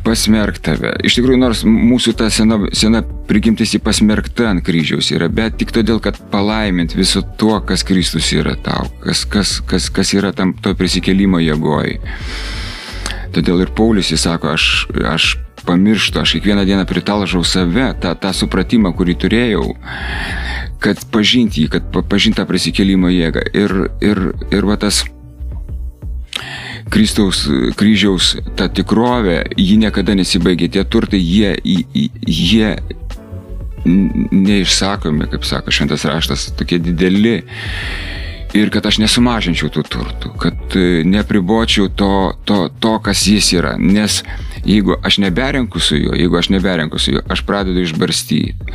pasmerk 0.05 0.61
tave. 0.65 0.93
Iš 1.07 1.19
tikrųjų, 1.19 1.41
nors 1.41 1.63
mūsų 1.67 2.15
ta 2.19 2.31
sena, 2.33 2.59
sena 2.77 3.03
prigimtis 3.29 3.75
į 3.77 3.83
pasmerktą 3.85 4.49
ant 4.51 4.65
kryžiaus 4.67 5.11
yra, 5.15 5.29
bet 5.33 5.59
tik 5.61 5.75
todėl, 5.77 6.01
kad 6.03 6.19
palaimint 6.33 6.97
viso 6.97 7.23
tuo, 7.41 7.59
kas 7.67 7.85
Kristus 7.87 8.33
yra 8.37 8.57
tau, 8.65 8.89
kas, 9.05 9.27
kas, 9.29 9.59
kas, 9.67 9.91
kas 9.93 10.15
yra 10.17 10.33
tam 10.37 10.55
to 10.65 10.75
prisikėlimo 10.79 11.43
jėgoj. 11.45 11.99
Todėl 13.35 13.63
ir 13.63 13.71
Paulius 13.77 14.11
jis 14.11 14.25
sako, 14.27 14.57
aš, 14.57 14.67
aš 15.07 15.37
pamirštu, 15.67 16.19
aš 16.19 16.35
kiekvieną 16.39 16.65
dieną 16.67 16.87
pritalžau 16.89 17.45
save, 17.47 17.93
tą, 18.03 18.17
tą 18.19 18.33
supratimą, 18.35 18.95
kurį 18.97 19.15
turėjau, 19.23 19.65
kad 20.83 21.05
pažinti 21.13 21.67
jį, 21.67 21.71
kad 21.77 22.03
pažinti 22.11 22.41
tą 22.41 22.49
prisikėlimo 22.49 23.13
jėgą. 23.13 23.45
Ir, 23.55 23.77
ir, 24.03 24.23
ir 24.51 24.67
va 24.67 24.81
tas 24.81 25.05
Kristaus 26.89 27.45
kryžiaus 27.79 28.37
ta 28.57 28.71
tikrovė, 28.73 29.43
ji 29.59 29.77
niekada 29.81 30.15
nesibaigia. 30.17 30.71
Tie 30.73 30.85
turtai, 30.89 31.21
jie, 31.21 31.55
jie 32.25 32.73
neišsakomi, 33.85 35.29
kaip 35.31 35.45
sako 35.45 35.75
šventas 35.75 36.05
raštas, 36.09 36.51
tokie 36.59 36.81
dideli. 36.83 37.41
Ir 38.51 38.71
kad 38.75 38.83
aš 38.89 38.99
nesumažinčiau 38.99 39.71
tų 39.71 39.85
turtų, 39.87 40.33
kad 40.43 40.75
e, 40.75 41.05
nepribočiau 41.07 41.87
to, 41.95 42.33
to, 42.43 42.65
to, 42.83 42.97
kas 42.99 43.23
jis 43.31 43.53
yra. 43.55 43.77
Nes 43.79 44.25
jeigu 44.65 44.97
aš 45.07 45.21
neberenku 45.23 45.79
su 45.79 46.01
juo, 46.01 46.17
jeigu 46.19 46.39
aš 46.39 46.51
neberenku 46.51 46.99
su 46.99 47.15
juo, 47.15 47.23
aš 47.31 47.45
pradedu 47.47 47.85
išbarstyti. 47.85 48.75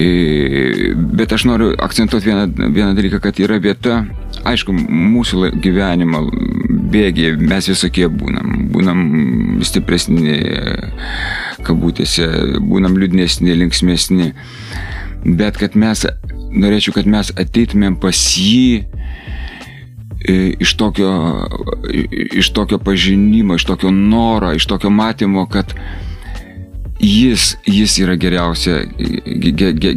E, 0.00 0.92
bet 1.16 1.32
aš 1.32 1.46
noriu 1.48 1.72
akcentuoti 1.78 2.28
vieną, 2.28 2.44
vieną 2.68 2.92
dalyką, 2.96 3.22
kad 3.24 3.40
yra 3.40 3.56
vieta, 3.56 4.02
aišku, 4.48 4.72
mūsų 4.74 5.50
gyvenimo 5.62 6.24
bėgiai 6.90 7.36
mes 7.38 7.68
visokie 7.70 8.08
būnam. 8.08 8.68
Būnam 8.70 9.00
stipresni, 9.66 10.38
kabutėse, 11.66 12.26
būnam 12.64 12.96
liūdnesni, 13.00 13.56
linksmėsni. 13.60 14.32
Bet 15.24 15.60
kad 15.60 15.76
mes, 15.76 16.06
norėčiau, 16.50 16.96
kad 16.96 17.08
mes 17.10 17.32
ateitumėm 17.36 17.98
pas 18.00 18.16
jį 18.40 18.80
e, 18.80 20.36
iš 20.62 20.74
tokio, 20.80 21.10
iš 22.40 22.52
tokio 22.56 22.80
pažinimo, 22.80 23.58
iš 23.60 23.68
tokio 23.68 23.92
noro, 23.92 24.54
iš 24.56 24.68
tokio 24.70 24.92
matymo, 24.94 25.44
kad 25.50 25.74
jis, 27.00 27.54
jis 27.68 27.98
yra 28.00 28.16
geriausia, 28.20 28.82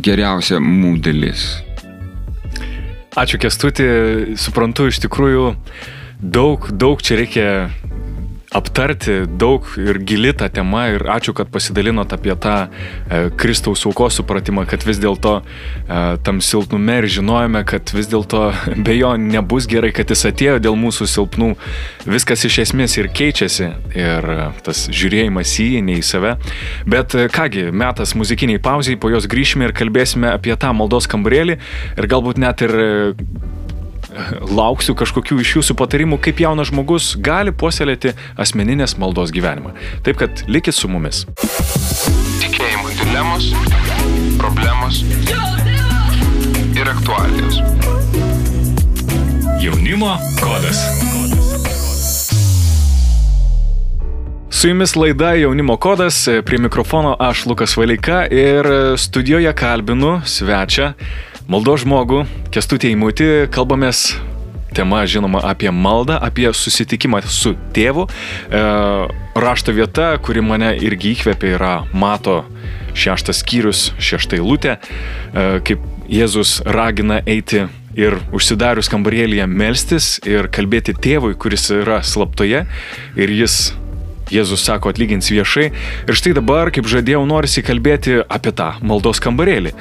geriausia 0.03 0.59
mūsų 0.63 1.05
dalis. 1.07 1.47
Ačiū 3.13 3.37
Kestutį, 3.37 3.85
suprantu 4.41 4.87
iš 4.89 4.97
tikrųjų 5.03 5.51
daug, 6.17 6.65
daug 6.73 7.01
čia 7.05 7.19
reikia 7.19 7.49
aptarti 8.53 9.23
daug 9.27 9.65
ir 9.81 9.99
gili 10.05 10.33
ta 10.37 10.47
tema 10.53 10.85
ir 10.93 11.05
ačiū, 11.09 11.33
kad 11.37 11.49
pasidalinot 11.53 12.13
apie 12.13 12.35
tą 12.39 12.55
e, 12.67 13.29
Kristaus 13.37 13.85
aukos 13.89 14.19
supratimą, 14.19 14.65
kad 14.69 14.85
vis 14.85 14.99
dėlto 15.01 15.39
e, 15.41 16.01
tam 16.25 16.41
silpnume 16.41 16.99
ir 17.01 17.09
žinojame, 17.17 17.63
kad 17.69 17.93
vis 17.95 18.09
dėlto 18.11 18.45
be 18.85 18.97
jo 18.97 19.15
nebus 19.17 19.67
gerai, 19.69 19.93
kad 19.95 20.13
jis 20.13 20.27
atėjo 20.29 20.59
dėl 20.63 20.77
mūsų 20.79 21.09
silpnų. 21.09 21.53
Viskas 22.05 22.45
iš 22.45 22.59
esmės 22.67 22.97
ir 23.01 23.09
keičiasi 23.09 23.71
ir 23.97 24.29
e, 24.37 24.47
tas 24.65 24.85
žiūrėjimas 24.93 25.57
į 25.57 25.69
jį, 25.73 25.83
ne 25.89 25.97
į 25.97 26.05
save. 26.05 26.35
Bet 26.89 27.17
e, 27.17 27.27
kągi, 27.33 27.67
metas 27.73 28.13
muzikiniai 28.19 28.61
pauziai, 28.63 28.99
po 29.01 29.11
jos 29.13 29.29
grįšime 29.29 29.69
ir 29.69 29.77
kalbėsime 29.77 30.29
apie 30.33 30.53
tą 30.59 30.75
maldos 30.77 31.09
kambarėlį 31.09 31.57
ir 31.97 32.11
galbūt 32.11 32.41
net 32.41 32.65
ir 32.65 32.77
e, 32.77 32.89
lauksiu 34.53 34.95
kažkokių 34.97 35.39
iš 35.43 35.55
jūsų 35.57 35.75
patarimų, 35.79 36.19
kaip 36.23 36.41
jaunas 36.43 36.69
žmogus 36.71 37.13
gali 37.23 37.53
puoselėti 37.53 38.13
asmeninės 38.39 38.97
maldos 39.01 39.33
gyvenimą. 39.35 39.73
Taip 40.05 40.19
kad 40.21 40.43
likit 40.47 40.77
su 40.77 40.89
mumis. 40.91 41.23
Tikėjimo 42.43 42.93
dilemos, 43.01 43.49
problemos 44.41 45.03
ir 46.77 46.89
aktualijos. 46.89 47.61
Jaunimo 49.63 50.17
kodas. 50.41 50.83
Su 54.49 54.67
jumis 54.67 54.95
laida 54.95 55.33
Jaunimo 55.35 55.77
kodas, 55.77 56.29
prie 56.45 56.59
mikrofono 56.59 57.15
aš 57.19 57.45
Lukas 57.45 57.77
Valeika 57.77 58.25
ir 58.31 58.67
studijoje 58.97 59.53
kalbinu 59.53 60.21
svečią 60.25 60.93
Maldo 61.43 61.73
žmogų, 61.75 62.21
kestutė 62.55 62.93
įmuti, 62.93 63.25
kalbamės 63.51 64.13
tema, 64.73 65.01
žinoma, 65.03 65.41
apie 65.43 65.67
maldą, 65.75 66.15
apie 66.23 66.47
susitikimą 66.55 67.19
su 67.27 67.51
tėvu. 67.75 68.05
E, 68.07 68.61
rašto 69.35 69.75
vieta, 69.75 70.13
kuri 70.23 70.41
mane 70.45 70.71
irgi 70.79 71.11
įkvėpė, 71.17 71.51
yra 71.57 71.73
Mato 71.91 72.41
šeštas 72.95 73.43
skyrius, 73.43 73.89
šešta 73.99 74.39
eilutė, 74.39 74.77
e, 74.79 75.45
kaip 75.67 75.83
Jėzus 76.07 76.61
ragina 76.63 77.19
eiti 77.27 77.65
ir 77.99 78.17
užsidarius 78.33 78.89
kambarėlėje 78.91 79.45
melstis 79.51 80.09
ir 80.27 80.47
kalbėti 80.53 80.95
tėvui, 80.95 81.35
kuris 81.35 81.69
yra 81.75 81.99
slaptoje 82.07 82.65
ir 83.19 83.35
jis 83.43 83.73
Jėzus 84.33 84.65
sako 84.65 84.89
atlygins 84.93 85.29
viešai. 85.29 85.69
Ir 86.07 86.17
štai 86.17 86.33
dabar, 86.37 86.71
kaip 86.73 86.89
žadėjau, 86.89 87.23
norisi 87.29 87.63
kalbėti 87.65 88.21
apie 88.25 88.53
tą 88.55 88.73
maldos 88.81 89.21
kambarėlį. 89.23 89.73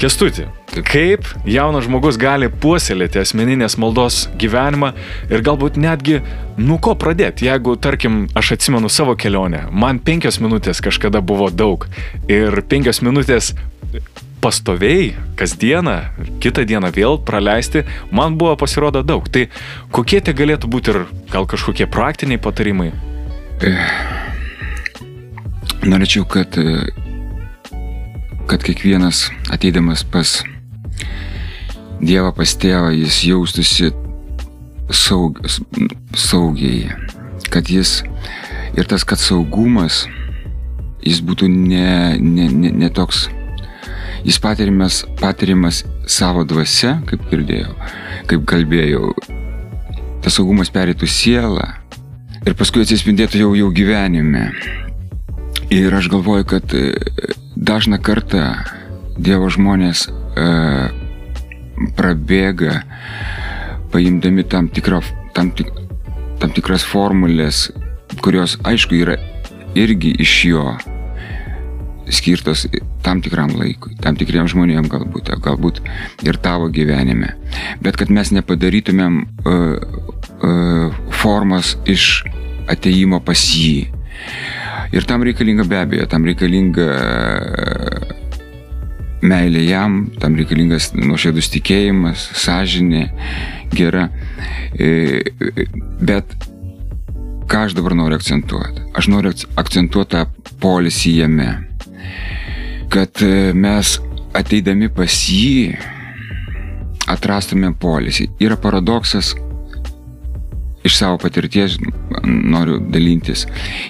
Kestuti, 0.00 0.46
kaip 0.88 1.26
jaunas 1.44 1.84
žmogus 1.84 2.16
gali 2.16 2.48
puoselėti 2.48 3.20
asmeninės 3.20 3.76
maldos 3.76 4.22
gyvenimą 4.40 4.94
ir 5.28 5.44
galbūt 5.44 5.76
netgi 5.76 6.22
nuo 6.56 6.78
ko 6.80 6.94
pradėti, 6.96 7.50
jeigu, 7.50 7.74
tarkim, 7.76 8.22
aš 8.32 8.54
atsimenu 8.56 8.88
savo 8.88 9.12
kelionę, 9.12 9.66
man 9.68 10.00
penkios 10.00 10.40
minutės 10.40 10.80
kažkada 10.80 11.20
buvo 11.20 11.50
daug 11.52 11.84
ir 12.32 12.62
penkios 12.72 13.02
minutės 13.04 13.52
pastoviai, 14.40 15.12
kasdieną, 15.36 15.98
kitą 16.40 16.64
dieną 16.64 16.94
vėl 16.96 17.20
praleisti, 17.20 17.84
man 18.08 18.40
buvo 18.40 18.56
pasirodo 18.56 19.04
daug. 19.04 19.28
Tai 19.28 19.50
kokie 19.92 20.24
tai 20.24 20.32
galėtų 20.32 20.72
būti 20.72 20.94
ir 20.94 21.04
gal 21.28 21.44
kažkokie 21.44 21.90
praktiniai 21.92 22.40
patarimai? 22.40 22.92
Norėčiau, 25.84 26.24
kad, 26.24 26.56
kad 28.48 28.62
kiekvienas 28.64 29.26
ateidamas 29.52 30.00
pas 30.08 30.38
Dievą, 32.00 32.30
pas 32.32 32.54
tėvą, 32.56 32.94
jis 32.96 33.18
jaustųsi 33.28 33.90
saug, 34.96 35.36
saugiai. 36.16 36.88
Kad 37.52 37.68
jis 37.68 37.98
ir 38.78 38.88
tas, 38.88 39.04
kad 39.04 39.20
saugumas, 39.20 40.06
jis 41.04 41.20
būtų 41.20 41.50
ne, 41.52 42.16
ne, 42.16 42.48
ne, 42.48 42.72
ne 42.72 42.88
toks 42.88 43.26
jis 44.24 44.40
patirimas, 44.40 45.02
patirimas 45.20 45.82
savo 46.08 46.46
dvasia, 46.48 46.96
kaip 47.10 47.28
girdėjau, 47.28 47.76
kaip 48.32 48.48
kalbėjau, 48.48 49.12
tas 50.24 50.40
saugumas 50.40 50.72
perėtų 50.72 51.08
sielą 51.08 51.68
ir 52.46 52.56
paskui 52.58 52.84
atsispindėtų 52.84 53.42
jau 53.42 53.50
jau 53.58 53.70
gyvenime. 53.74 54.50
Ir 55.70 55.94
aš 55.94 56.08
galvoju, 56.10 56.46
kad 56.50 56.74
e, 56.74 56.92
dažną 57.56 58.00
kartą 58.02 58.54
Dievo 59.20 59.50
žmonės 59.52 60.06
e, 60.08 60.46
prabėga, 61.98 62.80
paimdami 63.92 64.46
tam, 64.48 64.70
tikrą, 64.72 65.02
tam, 65.36 65.50
tik, 65.54 65.68
tam 66.40 66.54
tikras 66.56 66.86
formulės, 66.86 67.68
kurios 68.24 68.56
aišku 68.66 68.96
yra 69.02 69.18
irgi 69.78 70.14
iš 70.24 70.38
jo 70.48 70.64
skirtos 72.10 72.64
tam 73.04 73.20
tikram 73.22 73.52
laikui, 73.54 73.94
tam 74.02 74.16
tikriem 74.18 74.48
žmonėm 74.50 74.88
galbūt, 74.90 75.30
galbūt 75.44 75.80
ir 76.26 76.38
tavo 76.42 76.68
gyvenime. 76.72 77.34
Bet 77.84 78.00
kad 78.00 78.10
mes 78.10 78.32
nepadarytumėm 78.34 79.20
uh, 79.44 80.18
uh, 80.42 80.94
formos 81.22 81.76
iš 81.88 82.24
ateimo 82.70 83.20
pas 83.24 83.40
jį. 83.54 83.90
Ir 84.94 85.06
tam 85.06 85.22
reikalinga 85.26 85.66
be 85.68 85.78
abejo, 85.78 86.06
tam 86.10 86.26
reikalinga 86.26 86.86
uh, 86.90 88.14
meilė 89.22 89.64
jam, 89.68 90.02
tam 90.20 90.36
reikalingas 90.38 90.90
nuoširdus 90.96 91.50
tikėjimas, 91.52 92.30
sąžinė, 92.40 93.04
gera. 93.76 94.08
Bet 96.00 96.32
ką 97.50 97.66
aš 97.66 97.76
dabar 97.76 97.94
noriu 97.98 98.16
akcentuoti? 98.16 98.86
Aš 98.96 99.10
noriu 99.12 99.34
akcentuoti 99.60 100.16
tą 100.16 100.54
polisį 100.62 101.18
jame 101.20 101.50
kad 102.90 103.22
e, 103.22 103.52
mes 103.54 103.94
ateidami 104.34 104.90
pas 104.92 105.14
jį 105.30 105.76
atrastume 107.10 107.70
polisį. 107.78 108.26
Yra 108.42 108.58
paradoksas, 108.60 109.32
iš 110.84 110.96
savo 110.96 111.18
patirties 111.18 111.78
noriu 112.24 112.78
dalintis, 112.80 113.46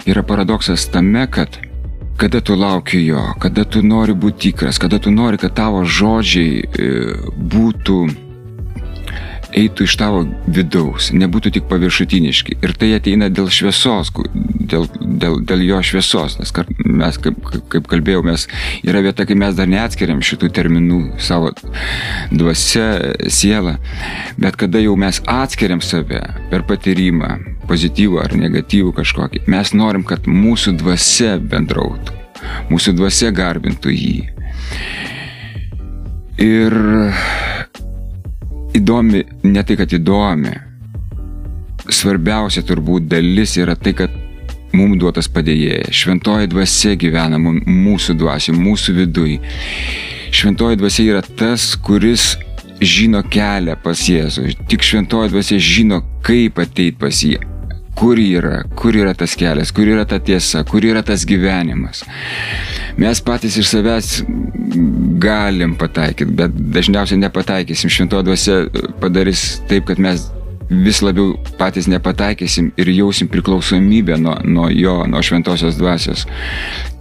yra 0.06 0.22
paradoksas 0.26 0.88
tame, 0.90 1.26
kad 1.30 1.58
kada 2.20 2.40
tu 2.40 2.56
lauki 2.56 3.06
jo, 3.06 3.20
kada 3.40 3.64
tu 3.64 3.80
nori 3.82 4.12
būti 4.12 4.50
tikras, 4.50 4.78
kada 4.78 4.98
tu 5.00 5.10
nori, 5.10 5.38
kad 5.40 5.54
tavo 5.56 5.86
žodžiai 5.88 6.58
e, 6.60 6.88
būtų 7.54 7.96
eitų 9.56 9.86
iš 9.86 9.96
tavo 10.00 10.22
vidaus, 10.50 11.10
nebūtų 11.16 11.52
tik 11.56 11.66
paviršutiniški. 11.70 12.58
Ir 12.64 12.74
tai 12.78 12.92
ateina 12.96 13.30
dėl 13.32 13.50
šviesos, 13.52 14.12
dėl, 14.70 14.86
dėl, 14.94 15.40
dėl 15.46 15.64
jo 15.66 15.80
šviesos, 15.86 16.38
nes 16.40 16.52
mes, 16.84 17.18
kaip, 17.22 17.38
kaip 17.72 17.88
kalbėjau, 17.90 18.22
mes 18.26 18.46
yra 18.86 19.02
vieta, 19.04 19.26
kai 19.28 19.36
mes 19.38 19.56
dar 19.58 19.70
neatskiriam 19.70 20.22
šitų 20.24 20.50
terminų 20.56 21.00
savo 21.22 21.52
dvasia, 22.30 22.86
siela, 23.32 23.76
bet 24.40 24.58
kada 24.60 24.82
jau 24.82 24.96
mes 25.00 25.22
atskiriam 25.30 25.82
save 25.84 26.22
per 26.52 26.66
patyrimą, 26.68 27.36
pozityvų 27.70 28.22
ar 28.22 28.36
negatyvų 28.38 28.94
kažkokį, 29.00 29.44
mes 29.50 29.74
norim, 29.76 30.06
kad 30.06 30.26
mūsų 30.30 30.76
dvasia 30.80 31.36
bendrautų, 31.42 32.16
mūsų 32.70 32.96
dvasia 32.98 33.34
garbintų 33.34 33.94
jį. 33.94 34.16
Ir 36.40 36.72
įdomi, 38.76 39.24
ne 39.46 39.62
tai, 39.66 39.76
kad 39.80 39.92
įdomi. 39.94 40.54
Svarbiausia 41.90 42.62
turbūt 42.66 43.08
dalis 43.10 43.56
yra 43.58 43.74
tai, 43.76 43.94
kad 43.98 44.14
mums 44.76 45.00
duotas 45.00 45.30
padėjėjas. 45.32 45.94
Šventoji 45.96 46.50
dvasia 46.52 46.94
gyvena 47.00 47.40
mūsų 47.40 48.16
dvasia, 48.20 48.54
mūsų 48.54 48.96
vidui. 49.00 49.40
Šventoji 50.30 50.78
dvasia 50.78 51.06
yra 51.08 51.22
tas, 51.24 51.72
kuris 51.74 52.36
žino 52.80 53.22
kelią 53.26 53.76
pas 53.84 54.06
Jėzų. 54.08 54.46
Tik 54.70 54.84
šventoji 54.86 55.32
dvasia 55.34 55.58
žino, 55.60 56.00
kaip 56.24 56.60
ateiti 56.62 56.96
pas 57.00 57.24
jį. 57.24 57.40
Kur 58.00 58.16
yra, 58.16 58.62
kur 58.80 58.96
yra 58.96 59.12
tas 59.12 59.34
kelias, 59.36 59.72
kur 59.76 59.88
yra 59.90 60.06
ta 60.08 60.16
tiesa, 60.24 60.64
kur 60.64 60.84
yra 60.88 61.02
tas 61.04 61.26
gyvenimas. 61.28 62.00
Mes 63.00 63.20
patys 63.20 63.58
iš 63.60 63.68
savęs 63.74 64.12
galim 65.20 65.74
pataikyti, 65.76 66.32
bet 66.40 66.56
dažniausiai 66.74 67.20
nepataikysim. 67.20 67.92
Šventoji 67.92 68.28
dvasia 68.30 68.60
padarys 69.02 69.60
taip, 69.68 69.90
kad 69.90 70.00
mes 70.00 70.30
vis 70.70 71.00
labiau 71.02 71.34
patys 71.58 71.88
nepataikysim 71.90 72.70
ir 72.78 72.90
jausim 72.94 73.28
priklausomybę 73.28 74.18
nuo, 74.22 74.36
nuo 74.44 74.68
jo, 74.70 75.00
nuo 75.10 75.22
šventosios 75.22 75.78
dvasios, 75.78 76.26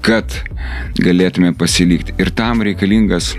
kad 0.02 0.34
galėtume 1.00 1.54
pasilikti. 1.58 2.18
Ir 2.18 2.34
tam 2.36 2.64
reikalingas, 2.66 3.36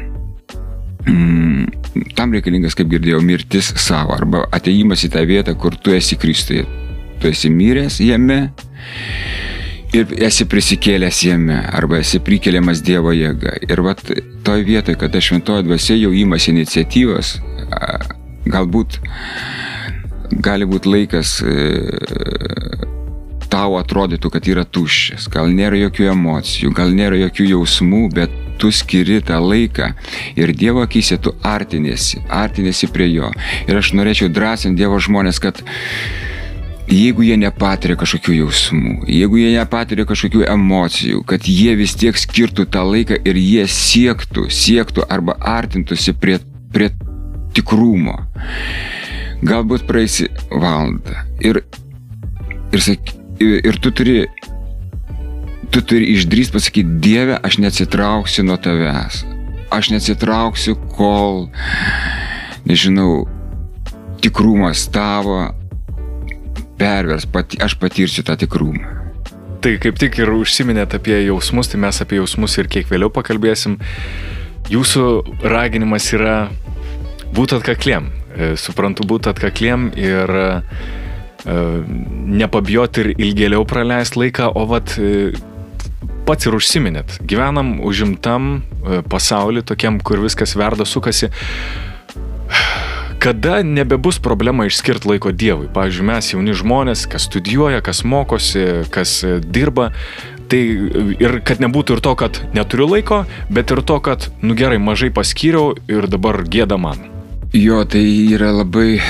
mm, 1.04 2.12
tam 2.14 2.36
reikalingas, 2.36 2.78
kaip 2.78 2.92
girdėjau, 2.92 3.20
mirtis 3.26 3.72
savo 3.82 4.14
arba 4.14 4.46
ateimas 4.54 5.04
į 5.04 5.12
tą 5.16 5.26
vietą, 5.26 5.58
kur 5.58 5.74
tu 5.76 5.96
esi 5.96 6.18
Kristuje. 6.20 6.64
Tu 7.20 7.28
esi 7.28 7.50
miręs 7.52 8.00
jame 8.00 8.40
ir 9.96 10.12
esi 10.22 10.46
prisikėlęs 10.48 11.22
jame, 11.26 11.58
arba 11.74 12.00
esi 12.00 12.20
prikeliamas 12.24 12.82
Dievo 12.86 13.12
jėga. 13.14 13.56
Ir 13.66 13.82
vat 13.84 14.02
toj 14.46 14.64
vietoje, 14.66 14.98
kada 15.00 15.22
šventoji 15.22 15.66
dvasia 15.66 15.98
jau 15.98 16.12
įmasi 16.16 16.54
iniciatyvos, 16.54 17.34
galbūt 18.48 19.00
gali 20.40 20.68
būti 20.70 20.90
laikas 20.90 21.40
e, 21.42 21.54
tau 23.50 23.74
atrodytų, 23.80 24.30
kad 24.30 24.46
yra 24.48 24.64
tuščias, 24.64 25.26
gal 25.32 25.50
nėra 25.50 25.80
jokių 25.88 26.06
emocijų, 26.12 26.70
gal 26.76 26.94
nėra 26.94 27.18
jokių 27.26 27.48
jausmų, 27.50 28.04
bet 28.14 28.36
tu 28.60 28.70
skiri 28.74 29.18
tą 29.26 29.40
laiką 29.42 29.90
ir 30.38 30.52
Dievo 30.54 30.84
akise 30.84 31.18
tu 31.18 31.34
artinėsi, 31.42 32.22
artinėsi 32.28 32.90
prie 32.94 33.08
jo. 33.10 33.30
Ir 33.66 33.80
aš 33.80 33.94
norėčiau 33.98 34.30
drąsinti 34.30 34.84
Dievo 34.84 35.00
žmonės, 35.02 35.40
kad 35.42 35.64
jeigu 36.90 37.24
jie 37.24 37.36
nepatiria 37.38 37.96
kažkokių 37.98 38.34
jausmų, 38.40 38.94
jeigu 39.10 39.38
jie 39.38 39.50
nepatiria 39.54 40.06
kažkokių 40.08 40.44
emocijų, 40.50 41.22
kad 41.28 41.46
jie 41.46 41.74
vis 41.78 41.94
tiek 41.98 42.18
skirtų 42.18 42.66
tą 42.74 42.82
laiką 42.86 43.20
ir 43.26 43.38
jie 43.38 43.66
siektų, 43.70 44.48
siektų 44.50 45.06
arba 45.08 45.36
artintųsi 45.38 46.14
prie, 46.18 46.40
prie 46.74 46.90
tikrumo. 47.54 48.18
Galbūt 49.46 49.86
praeisi 49.88 50.28
valandą 50.50 51.22
ir, 51.40 51.62
ir, 52.74 52.82
sak, 52.84 53.14
ir, 53.40 53.60
ir 53.70 53.78
tu 53.80 53.94
turi, 53.94 54.24
tu 55.70 55.80
turi 55.80 56.10
išdrįsti 56.16 56.58
pasakyti, 56.58 56.98
Dieve, 57.00 57.38
aš 57.38 57.60
neatsitrauksiu 57.62 58.44
nuo 58.44 58.58
tavęs. 58.60 59.22
Aš 59.70 59.92
neatsitrauksiu, 59.94 60.74
kol, 60.98 61.46
nežinau, 62.66 63.22
tikrumas 64.20 64.82
tavo 64.92 65.46
pervers, 66.80 67.28
pati, 67.28 67.60
aš 67.60 67.76
patirsiu 67.80 68.24
tą 68.26 68.38
tikrumą. 68.40 68.96
Tai 69.60 69.74
kaip 69.76 69.98
tik 70.00 70.16
ir 70.22 70.32
užsiminėt 70.32 70.94
apie 70.96 71.18
jausmus, 71.26 71.68
tai 71.68 71.82
mes 71.82 72.00
apie 72.00 72.16
jausmus 72.16 72.56
ir 72.56 72.70
kiek 72.72 72.88
vėliau 72.88 73.12
pakalbėsim. 73.12 73.76
Jūsų 74.72 75.04
raginimas 75.44 76.06
yra 76.16 76.48
būti 77.36 77.58
atkakliem. 77.58 78.08
E, 78.30 78.54
suprantu, 78.60 79.04
būti 79.10 79.28
atkakliem 79.32 79.90
ir 79.98 80.32
e, 80.38 80.48
nepabijoti 82.40 83.02
ir 83.04 83.12
ilgėliau 83.16 83.66
praleisti 83.68 84.22
laiką, 84.22 84.52
o 84.56 84.64
vat 84.70 84.94
e, 84.96 85.32
pats 86.28 86.48
ir 86.48 86.56
užsiminėt. 86.56 87.18
Gyvenam 87.28 87.78
užimtam 87.84 88.62
pasaulį, 89.12 89.66
tokiam, 89.68 89.98
kur 90.00 90.22
viskas 90.24 90.56
verda, 90.56 90.86
sukasi. 90.88 91.28
Kada 93.20 93.62
nebebus 93.62 94.18
problema 94.18 94.66
išskirti 94.66 95.08
laiko 95.08 95.32
Dievui. 95.32 95.68
Pavyzdžiui, 95.74 96.06
mes 96.08 96.32
jauni 96.32 96.56
žmonės, 96.56 97.04
kas 97.10 97.28
studijuoja, 97.28 97.82
kas 97.84 98.00
mokosi, 98.08 98.64
kas 98.90 99.20
e, 99.28 99.36
dirba, 99.44 99.90
tai 100.48 100.60
ir 101.20 101.36
kad 101.44 101.60
nebūtų 101.60 101.98
ir 101.98 102.02
to, 102.06 102.14
kad 102.16 102.40
neturiu 102.56 102.88
laiko, 102.88 103.22
bet 103.52 103.74
ir 103.76 103.84
to, 103.84 104.00
kad, 104.00 104.30
nu 104.40 104.56
gerai, 104.56 104.80
mažai 104.80 105.12
paskyriau 105.12 105.76
ir 105.92 106.08
dabar 106.08 106.40
gėda 106.48 106.80
man. 106.80 107.04
Jo, 107.52 107.82
tai 107.84 108.06
yra 108.32 108.54
labai, 108.54 109.02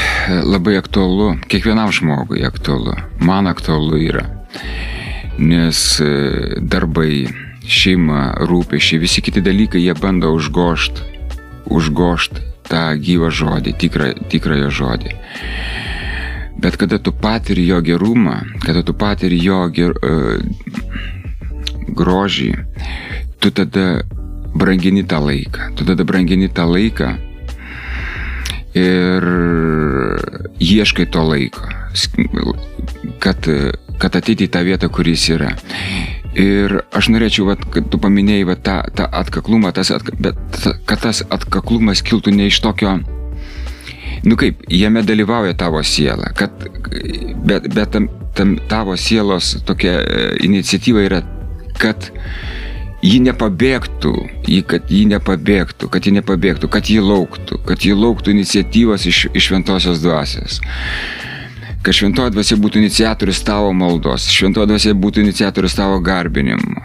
labai 0.43 0.75
aktualu, 0.81 1.37
kiekvienam 1.47 1.95
žmogui 1.95 2.43
aktualu, 2.49 2.97
man 3.23 3.47
aktualu 3.47 4.03
yra. 4.11 4.27
Nes 5.39 6.01
e, 6.03 6.13
darbai, 6.59 7.31
šeima, 7.63 8.33
rūpešiai, 8.43 9.05
visi 9.07 9.23
kiti 9.23 9.45
dalykai, 9.45 9.87
jie 9.87 9.95
bando 9.95 10.35
užgošt, 10.35 11.05
užgošt 11.71 12.50
tą 12.71 12.85
gyvą 13.03 13.31
žodį, 13.35 13.75
tikrą, 13.81 14.13
tikrąją 14.31 14.71
žodį. 14.71 15.15
Bet 16.61 16.77
kada 16.77 16.99
tu 17.01 17.13
patiri 17.17 17.65
jo 17.67 17.81
gerumą, 17.83 18.37
kada 18.65 18.85
tu 18.85 18.95
patiri 18.95 19.39
jo 19.41 19.63
ger, 19.75 19.97
uh, 20.05 20.39
grožį, 21.97 22.53
tu 23.41 23.51
tada 23.51 24.03
brangini 24.55 25.05
tą 25.05 25.21
laiką. 25.25 25.73
Tu 25.77 25.85
tada 25.89 26.05
brangini 26.05 26.49
tą 26.49 26.69
laiką 26.71 27.15
ir 28.75 29.27
ieškai 30.61 31.07
to 31.11 31.25
laiko, 31.27 31.67
kad, 33.19 33.49
kad 33.99 34.17
ateiti 34.17 34.47
į 34.47 34.53
tą 34.55 34.63
vietą, 34.67 34.91
kuris 34.93 35.27
yra. 35.35 35.55
Ir 36.39 36.77
aš 36.95 37.09
norėčiau, 37.11 37.49
vat, 37.49 37.65
kad 37.75 37.89
tu 37.91 37.99
paminėjai 37.99 38.47
vat, 38.47 38.61
tą, 38.63 38.77
tą 38.95 39.07
atkaklumą, 39.21 39.73
tas 39.75 39.91
atka, 39.91 40.15
bet 40.15 40.39
kad 40.87 41.03
tas 41.03 41.25
atkaklumas 41.27 42.05
kiltų 42.07 42.35
ne 42.37 42.47
iš 42.47 42.61
tokio, 42.63 43.01
nu 44.23 44.39
kaip, 44.39 44.63
jame 44.71 45.03
dalyvauja 45.03 45.57
tavo 45.59 45.83
siela, 45.83 46.31
kad, 46.39 46.55
bet, 47.43 47.67
bet 47.75 47.91
tam, 47.97 48.07
tam 48.39 48.55
tavo 48.71 48.95
sielos 48.95 49.57
tokia 49.67 49.97
e, 49.99 50.29
iniciatyva 50.47 51.03
yra, 51.09 51.21
kad 51.83 52.13
ji 53.03 53.19
nepabėgtų, 53.25 54.15
ji, 54.47 54.61
kad 54.71 54.93
ji 54.93 55.03
nepabėgtų, 55.11 55.91
kad 55.91 56.07
ji 56.07 56.15
nepabėgtų, 56.21 56.71
kad 56.71 56.93
ji 56.93 57.01
lauktų, 57.03 57.59
kad 57.67 57.83
ji 57.83 57.97
lauktų 57.97 58.37
iniciatyvos 58.37 59.09
iš, 59.11 59.25
iš 59.35 59.51
šventosios 59.51 60.05
dvasės 60.05 60.61
kad 61.83 61.97
šventoji 61.97 62.35
dvasia 62.35 62.59
būtų 62.61 62.83
iniciatorius 62.83 63.43
tavo 63.47 63.73
maldos, 63.77 64.29
šventoji 64.33 64.69
dvasia 64.69 64.95
būtų 64.97 65.25
iniciatorius 65.25 65.77
tavo 65.79 66.01
garbinimo. 66.05 66.83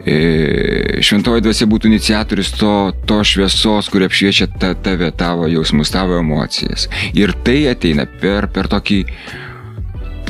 E, 0.00 1.02
šventoji 1.04 1.44
dvasia 1.44 1.68
būtų 1.70 1.90
iniciatorius 1.90 2.54
to, 2.56 2.72
to 3.06 3.20
šviesos, 3.26 3.90
kuri 3.92 4.08
apšviečia 4.08 4.48
ta, 4.58 4.72
tave, 4.74 5.10
tavo 5.12 5.46
jausmus, 5.50 5.92
tavo 5.92 6.18
emocijas. 6.18 6.88
Ir 7.14 7.34
tai 7.44 7.62
ateina 7.70 8.08
per, 8.20 8.48
per 8.50 8.70
tokį 8.72 9.04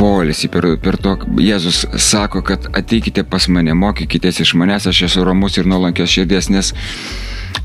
polisį, 0.01 0.51
per, 0.53 0.67
per 0.83 0.99
to, 1.01 1.15
Jėzus 1.41 1.85
sako, 2.01 2.43
kad 2.47 2.67
ateikite 2.77 3.25
pas 3.29 3.47
mane, 3.53 3.75
mokykitės 3.77 4.43
iš 4.45 4.55
manęs, 4.59 4.89
aš 4.91 5.05
esu 5.11 5.25
ramus 5.27 5.59
ir 5.61 5.69
nuolankęs 5.71 6.17
širdies, 6.17 6.51
nes 6.53 6.73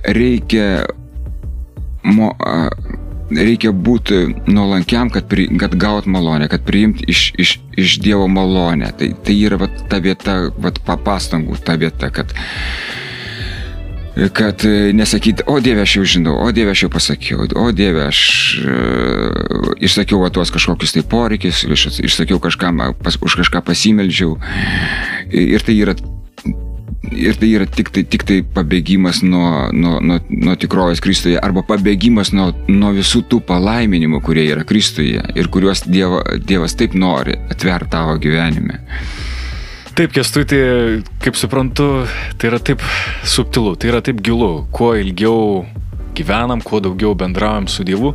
reikia 0.05 0.85
mo, 2.05 2.31
reikia 3.31 3.71
būti 3.73 4.19
nuolankiam, 4.47 5.09
kad, 5.13 5.27
pri, 5.29 5.47
kad 5.59 5.75
gaut 5.79 6.05
malonę, 6.09 6.49
kad 6.51 6.65
priimti 6.65 7.07
iš, 7.09 7.31
iš, 7.41 7.57
iš 7.77 7.97
Dievo 8.03 8.27
malonę. 8.31 8.91
Tai, 8.99 9.09
tai 9.25 9.37
yra 9.39 9.59
vat, 9.61 9.85
ta 9.89 9.99
vieta, 10.03 10.37
vat, 10.61 10.79
papastangų 10.85 11.57
ta 11.65 11.77
vieta, 11.81 12.11
kad, 12.13 12.33
kad 14.37 14.65
e, 14.67 14.91
nesakyti, 14.95 15.47
o 15.49 15.57
Dieve 15.63 15.83
aš 15.85 15.97
jau 15.97 16.05
žinau, 16.15 16.37
o 16.45 16.51
Dieve 16.55 16.75
aš 16.75 16.85
jau 16.85 16.91
pasakiau, 16.93 17.47
o 17.59 17.67
Dieve 17.75 18.05
aš 18.05 18.19
uh, 18.61 19.71
išsakiau 19.83 20.21
va, 20.21 20.31
tuos 20.33 20.53
kažkokius 20.53 20.95
tai 20.95 21.05
poreikius, 21.09 21.65
išsakiau 22.05 22.39
kažkam, 22.43 22.83
pas, 23.01 23.17
už 23.19 23.39
kažką 23.41 23.65
pasimeldžiau. 23.65 24.37
Ir 25.33 25.65
tai 25.65 25.79
yra 25.81 25.97
ir 27.11 27.37
tai 27.39 27.49
yra 27.53 27.65
tik 27.69 27.91
tai, 27.93 28.03
tik 28.07 28.25
tai 28.27 28.39
pabėgimas 28.55 29.21
nuo, 29.25 29.69
nuo, 29.73 29.99
nuo, 30.01 30.19
nuo 30.29 30.55
tikrovės 30.59 31.01
Kristuje 31.03 31.37
arba 31.41 31.63
pabėgimas 31.67 32.33
nuo, 32.35 32.51
nuo 32.71 32.91
visų 32.95 33.25
tų 33.29 33.41
palaiminimų, 33.47 34.21
kurie 34.25 34.47
yra 34.49 34.65
Kristuje 34.67 35.21
ir 35.35 35.51
kuriuos 35.53 35.85
dievo, 35.87 36.21
Dievas 36.45 36.77
taip 36.77 36.97
nori 36.97 37.37
atverti 37.51 37.93
tavo 37.95 38.17
gyvenime. 38.21 38.81
Taip, 39.95 40.11
kestuti, 40.11 40.57
kaip 41.23 41.37
suprantu, 41.39 42.03
tai 42.35 42.49
yra 42.49 42.59
taip 42.59 42.81
subtilu, 43.23 43.77
tai 43.79 43.93
yra 43.93 44.01
taip 44.03 44.19
gilu. 44.19 44.65
Kuo 44.75 44.91
ilgiau 44.99 45.61
gyvenam, 46.15 46.59
kuo 46.63 46.81
daugiau 46.83 47.13
bendraujam 47.15 47.69
su 47.71 47.85
Dievu, 47.87 48.11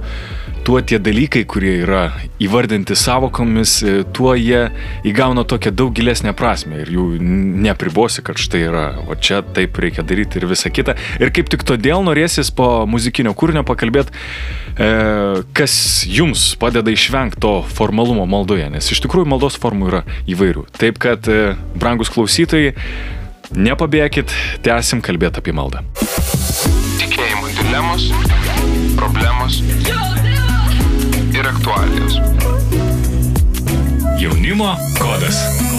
tuo 0.71 0.79
tie 0.87 1.01
dalykai, 1.03 1.41
kurie 1.51 1.73
yra 1.83 2.05
įvardinti 2.39 2.95
savokomis, 2.95 3.73
e, 3.83 3.93
tuo 4.15 4.37
jie 4.39 4.69
įgauna 5.03 5.43
tokią 5.43 5.73
daug 5.75 5.91
gilesnę 5.97 6.31
prasme 6.39 6.85
ir 6.85 6.93
jų 6.95 7.07
nepribosi, 7.65 8.23
kad 8.23 8.39
štai 8.39 8.61
yra, 8.69 8.85
o 9.03 9.17
čia 9.19 9.41
taip 9.43 9.81
reikia 9.83 10.05
daryti 10.07 10.39
ir 10.39 10.47
visa 10.47 10.71
kita. 10.71 10.95
Ir 11.19 11.33
kaip 11.35 11.51
tik 11.51 11.65
todėl 11.67 12.05
norėsis 12.07 12.53
po 12.55 12.87
muzikinio 12.87 13.33
kūrinio 13.35 13.65
pakalbėti, 13.67 14.15
e, 14.79 14.93
kas 15.59 15.75
jums 16.07 16.53
padeda 16.63 16.95
išvengti 16.95 17.43
to 17.43 17.57
formalumo 17.75 18.29
maldoje, 18.31 18.71
nes 18.71 18.93
iš 18.95 19.03
tikrųjų 19.09 19.27
maldos 19.33 19.59
formų 19.59 19.91
yra 19.91 20.05
įvairių. 20.31 20.69
Taip 20.79 21.03
kad, 21.03 21.27
e, 21.27 21.57
brangus 21.75 22.15
klausytojai, 22.15 22.77
nepabėkit, 23.59 24.39
tęsim 24.63 25.03
kalbėti 25.03 25.43
apie 25.43 25.51
maldą. 25.51 25.83
Tikėjimo 27.03 27.51
dilemos, 27.59 28.07
problemos 28.95 29.65
ir 31.41 31.49
aktualijos. 31.49 32.21
Jaunimo 34.19 34.77
kodas. 34.99 35.70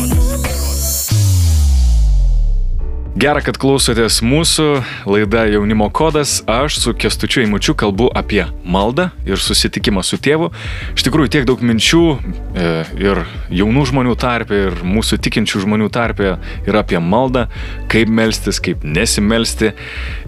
Gera, 3.12 3.41
kad 3.43 3.58
klausotės 3.60 4.21
mūsų 4.24 4.65
laida 5.04 5.41
Jaunimo 5.52 5.89
kodas. 5.91 6.38
Aš 6.47 6.78
su 6.80 6.93
Kestučiu 6.95 7.41
Eimučiu 7.41 7.74
kalbu 7.76 8.06
apie 8.15 8.45
maldą 8.63 9.10
ir 9.28 9.36
susitikimą 9.36 10.00
su 10.08 10.15
tėvu. 10.15 10.47
Iš 10.95 11.04
tikrųjų, 11.04 11.32
tiek 11.34 11.47
daug 11.50 11.60
minčių 11.60 12.00
e, 12.15 12.69
ir 13.04 13.19
jaunų 13.52 13.84
žmonių 13.89 14.15
tarpe, 14.15 14.62
ir 14.69 14.80
mūsų 14.88 15.19
tikinčių 15.28 15.65
žmonių 15.65 15.89
tarpe 15.91 16.38
yra 16.63 16.86
apie 16.86 17.02
maldą, 17.04 17.50
kaip 17.91 18.08
melstis, 18.08 18.62
kaip 18.63 18.88
nesimelsti. 18.88 19.74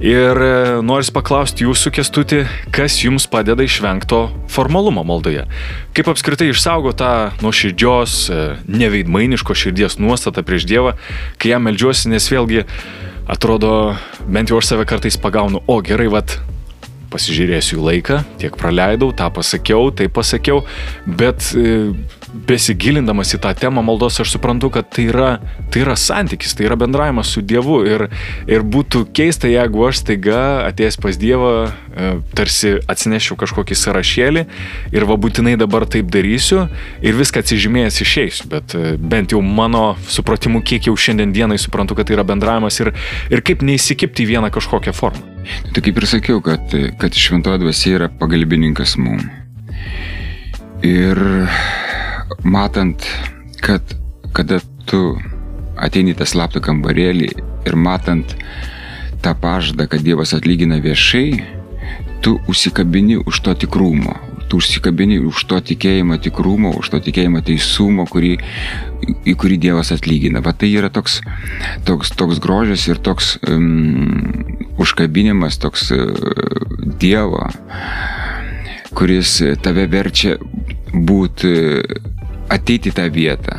Ir 0.04 0.43
e, 0.43 0.52
noriu 0.84 1.15
paklausti 1.15 1.63
jūsų 1.63 1.93
Kestuti, 1.96 2.41
kas 2.76 3.00
jums 3.00 3.30
padeda 3.32 3.63
išvengto 3.63 4.26
formalumo 4.52 5.06
maldoje. 5.08 5.48
Kaip 5.96 6.12
apskritai 6.12 6.50
išsaugo 6.52 6.91
tą 7.00 7.32
nuoširdžios, 7.39 8.19
e, 8.28 8.43
neveidmainiško 8.67 9.56
širdies 9.56 10.02
nuostatą 10.04 10.43
prieš 10.43 10.67
Dievą, 10.67 10.98
kai 11.39 11.56
jam 11.56 11.63
melžiuosi, 11.69 12.12
nes 12.12 12.28
vėlgi 12.28 12.67
atrodo, 13.30 13.94
bent 14.28 14.52
jau 14.52 14.60
aš 14.60 14.74
save 14.74 14.88
kartais 14.90 15.18
pagaunu, 15.20 15.64
o 15.68 15.80
gerai, 15.86 16.10
vat, 16.12 16.38
pasižiūrėsiu 17.14 17.78
į 17.78 17.86
laiką, 17.88 18.20
tiek 18.42 18.56
praleidau, 18.60 19.12
tą 19.16 19.30
pasakiau, 19.34 19.92
tai 19.96 20.10
pasakiau, 20.12 20.64
bet 21.06 21.52
e, 21.54 21.94
besigilindamas 22.34 23.36
į 23.36 23.39
tą 23.43 23.52
temą 23.58 23.84
maldos 23.86 24.17
aš 24.22 24.34
suprantu, 24.34 24.72
kad 24.74 24.88
tai 24.93 25.06
yra, 25.12 25.30
tai 25.72 25.84
yra 25.84 25.96
santykis, 26.00 26.56
tai 26.58 26.65
yra 26.67 26.78
bendravimas 26.80 27.30
su 27.34 27.43
Dievu 27.46 27.84
ir, 27.86 28.08
ir 28.50 28.65
būtų 28.65 29.06
keista, 29.15 29.50
jeigu 29.52 29.86
aš 29.88 30.02
staiga 30.02 30.39
atėjęs 30.67 30.98
pas 31.04 31.19
Dievą 31.22 31.52
e, 31.67 32.10
tarsi 32.34 32.76
atsinešiu 32.89 33.38
kažkokį 33.39 33.78
sąrašėlį 33.78 34.46
ir 34.96 35.08
va 35.10 35.19
būtinai 35.22 35.56
dabar 35.62 35.86
taip 35.86 36.10
darysiu 36.13 36.65
ir 37.06 37.19
viską 37.19 37.43
atsižymėjęs 37.43 38.02
išeisiu, 38.06 38.50
bet 38.52 38.74
e, 38.78 38.96
bent 38.98 39.36
jau 39.36 39.43
mano 39.46 39.93
supratimu, 40.10 40.63
kiek 40.65 40.89
jau 40.89 40.98
šiandien 40.98 41.36
dienai 41.36 41.60
suprantu, 41.62 42.00
kad 42.00 42.10
tai 42.10 42.17
yra 42.17 42.26
bendravimas 42.28 42.82
ir, 42.82 42.93
ir 43.30 43.46
kaip 43.46 43.62
neįsikipti 43.62 44.26
į 44.26 44.34
vieną 44.34 44.50
kažkokią 44.54 44.96
formą. 44.98 45.30
Tai 45.76 45.84
kaip 45.84 45.98
ir 46.00 46.08
sakiau, 46.08 46.41
kad, 46.43 46.74
kad 47.00 47.17
šventoji 47.19 47.62
dvasia 47.62 47.98
yra 47.98 48.10
pagalbininkas 48.19 48.96
mum. 48.98 49.22
Ir 50.84 51.19
matant, 52.43 53.06
kad 53.62 53.82
kada 54.34 54.60
tu 54.89 55.13
ateini 55.78 56.15
tą 56.17 56.26
slaptą 56.28 56.62
kambarėlį 56.63 57.30
ir 57.67 57.76
matant 57.78 58.36
tą 59.24 59.34
pažadą, 59.39 59.88
kad 59.88 60.04
Dievas 60.04 60.34
atlygina 60.36 60.82
viešai, 60.84 61.43
tu 62.24 62.39
užsikabini 62.48 63.17
už 63.17 63.39
to 63.46 63.54
tikrumo, 63.54 64.15
tu 64.48 64.58
užsikabini 64.60 65.19
už 65.19 65.43
to 65.48 65.60
tikėjimo 65.60 66.17
tikrumo, 66.24 66.74
už 66.80 66.89
to 66.93 67.00
tikėjimo 67.08 67.43
teisumo, 67.46 68.06
kurį, 68.10 68.36
į 69.28 69.36
kurį 69.39 69.60
Dievas 69.67 69.93
atlygina. 69.96 70.43
Bet 70.43 70.62
tai 70.63 70.72
yra 70.76 70.91
toks, 70.93 71.22
toks, 71.88 72.12
toks 72.19 72.39
grožis 72.43 72.88
ir 72.88 73.00
toks 73.04 73.38
um, 73.48 74.54
užkabinimas 74.78 75.60
toks 75.62 75.91
e, 75.91 76.00
Dievo, 77.00 77.48
kuris 78.93 79.39
tave 79.63 79.88
verčia 79.91 80.38
būti, 80.93 81.54
ateiti 82.51 82.91
į 82.91 82.97
tą 82.97 83.08
vietą, 83.13 83.58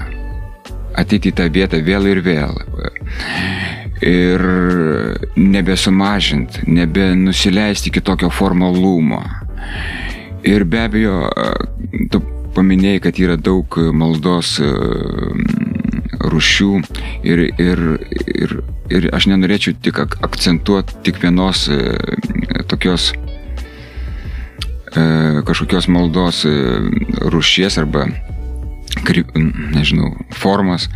ateiti 0.98 1.32
į 1.32 1.36
tą 1.38 1.48
vietą 1.52 1.80
vėl 1.84 2.08
ir 2.10 2.22
vėl. 2.24 2.58
Ir 4.04 4.42
nebesumažinti, 5.38 6.66
nebenusileisti 6.68 7.88
iki 7.88 8.02
tokio 8.04 8.28
formalumo. 8.28 9.22
Ir 10.44 10.66
be 10.68 10.82
abejo, 10.84 11.20
tu 12.12 12.20
paminėjai, 12.54 13.00
kad 13.06 13.20
yra 13.22 13.36
daug 13.40 13.78
maldos 13.96 14.58
rušių 16.24 16.70
ir, 17.26 17.44
ir, 17.60 17.82
ir, 18.34 18.56
ir 18.92 19.08
aš 19.16 19.28
nenorėčiau 19.32 19.76
tik 19.84 20.02
akcentuoti 20.04 21.00
tik 21.06 21.22
vienos 21.22 21.66
tokios 22.70 23.12
kažkokios 24.94 25.88
maldos 25.90 26.44
rušies 27.34 27.78
arba, 27.82 28.06
nežinau, 29.74 30.12
formos, 30.34 30.88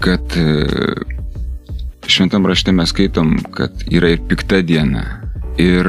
kad 0.00 0.36
šventam 2.06 2.46
rašte 2.46 2.72
mes 2.72 2.90
skaitom, 2.92 3.36
kad 3.54 3.86
yra 3.90 4.14
ir 4.14 4.22
pikta 4.28 4.62
diena. 4.62 5.04
Ir, 5.58 5.88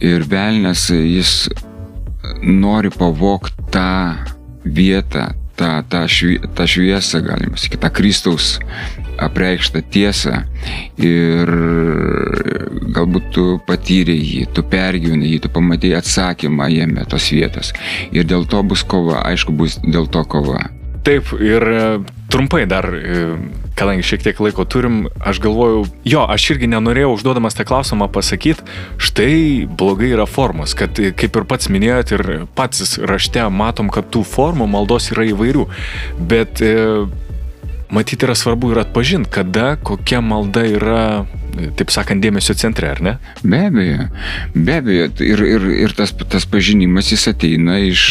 ir 0.00 0.24
velnės 0.28 0.88
jis 0.94 1.50
nori 2.42 2.90
pavokti 2.90 3.68
tą 3.74 3.90
vietą, 4.64 5.30
tą, 5.60 5.82
tą, 5.88 6.06
švie, 6.08 6.38
tą 6.56 6.66
šviesą, 6.68 7.20
galima 7.24 7.60
sakyti, 7.60 7.82
tą 7.84 7.92
Kristaus 7.92 8.54
apreikštą 9.18 9.82
tiesą 9.92 10.42
ir 11.00 11.52
galbūt 12.94 13.30
tu 13.34 13.46
patyrė 13.66 14.16
jį, 14.16 14.44
tu 14.54 14.64
pergyvenai 14.66 15.34
jį, 15.34 15.44
tu 15.46 15.52
pamatėjai 15.54 16.00
atsakymą 16.00 16.68
jame 16.72 17.06
tos 17.10 17.30
vietos. 17.34 17.72
Ir 18.12 18.28
dėl 18.28 18.46
to 18.50 18.62
bus 18.66 18.84
kova, 18.86 19.24
aišku, 19.30 19.54
bus 19.56 19.80
dėl 19.84 20.10
to 20.10 20.24
kova. 20.28 20.68
Taip, 21.00 21.30
ir 21.40 21.64
e, 21.64 21.84
trumpai 22.28 22.66
dar, 22.68 22.84
e, 22.92 23.20
kadangi 23.78 24.04
šiek 24.04 24.24
tiek 24.26 24.40
laiko 24.44 24.66
turim, 24.68 25.06
aš 25.24 25.40
galvojau, 25.40 25.86
jo, 26.04 26.26
aš 26.28 26.50
irgi 26.52 26.68
nenorėjau 26.68 27.14
užduodamas 27.14 27.56
tą 27.56 27.64
klausimą 27.64 28.10
pasakyti, 28.12 28.66
štai 29.00 29.64
blogai 29.80 30.10
yra 30.12 30.28
formos, 30.28 30.76
kad 30.76 31.00
e, 31.00 31.14
kaip 31.16 31.40
ir 31.40 31.48
pats 31.48 31.72
minėjot 31.72 32.12
ir 32.18 32.24
pats 32.52 32.98
rašte 33.00 33.46
matom, 33.48 33.88
kad 33.88 34.12
tų 34.12 34.26
formų 34.28 34.68
maldos 34.68 35.08
yra 35.14 35.24
įvairių, 35.30 35.64
bet 36.20 36.60
matyti 37.90 38.26
yra 38.26 38.34
svarbu 38.38 38.72
ir 38.72 38.82
atpažinti, 38.84 39.30
kada 39.30 39.74
kokia 39.76 40.20
malda 40.24 40.64
yra 40.66 41.04
taip 41.78 41.92
sakant, 41.92 42.22
dėmesio 42.22 42.54
centre, 42.58 42.90
ar 42.90 43.02
ne? 43.04 43.16
Be 43.42 43.64
abejo, 43.68 44.08
be 44.54 44.78
abejo. 44.80 45.10
Ir, 45.26 45.44
ir, 45.56 45.68
ir 45.86 45.94
tas, 45.98 46.14
tas 46.30 46.46
pažinimas 46.50 47.10
jis 47.12 47.26
ateina 47.32 47.78
iš, 47.82 48.04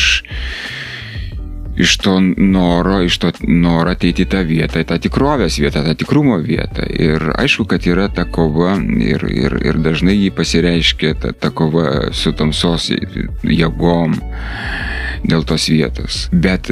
iš 1.80 1.96
to 2.04 2.18
noro, 2.22 3.00
iš 3.08 3.20
to 3.24 3.32
noro 3.48 3.94
ateiti 3.96 4.26
į 4.26 4.32
tą 4.34 4.44
vietą, 4.48 4.84
į 4.84 4.90
tą 4.92 5.00
tikrovės 5.06 5.60
vietą, 5.62 5.84
tą 5.86 5.96
tikrumo 6.00 6.40
vietą. 6.44 6.88
Ir 6.90 7.32
aišku, 7.38 7.68
kad 7.70 7.88
yra 7.90 8.10
ta 8.14 8.28
kova 8.28 8.76
ir, 8.80 9.24
ir, 9.32 9.60
ir 9.64 9.80
dažnai 9.86 10.18
jį 10.18 10.34
pasireiškia 10.36 11.16
ta, 11.24 11.32
ta 11.34 11.54
kova 11.56 12.10
su 12.16 12.36
tamsos 12.36 12.92
jėgom 13.44 14.20
dėl 15.24 15.48
tos 15.48 15.70
vietos. 15.72 16.28
Bet 16.32 16.72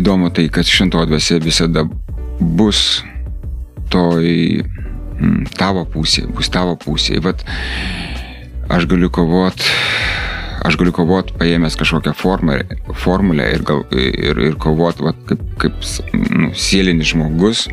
įdomu 0.00 0.32
tai, 0.34 0.48
kad 0.52 0.68
švento 0.68 1.04
dvasia 1.08 1.40
visada 1.42 1.84
bus 2.38 3.02
toj 3.92 4.28
mm, 4.62 5.48
tavo 5.58 5.84
pusė, 5.88 6.26
bus 6.32 6.50
tavo 6.52 6.76
pusė. 6.80 7.20
Vat 7.24 7.44
aš 8.72 8.88
galiu 8.90 9.10
kovoti 9.12 9.76
aš 10.66 10.76
galiu 10.78 10.92
kovoti 10.94 11.36
paėmęs 11.38 11.76
kažkokią 11.78 12.14
formą, 12.18 12.58
formulę 12.98 13.46
ir, 13.54 13.64
gal, 13.66 13.84
ir, 13.94 14.40
ir 14.48 14.56
kovoti 14.60 15.06
va, 15.06 15.14
kaip, 15.28 15.44
kaip 15.62 15.78
nu, 16.14 16.50
sielinis 16.58 17.12
žmogus, 17.12 17.66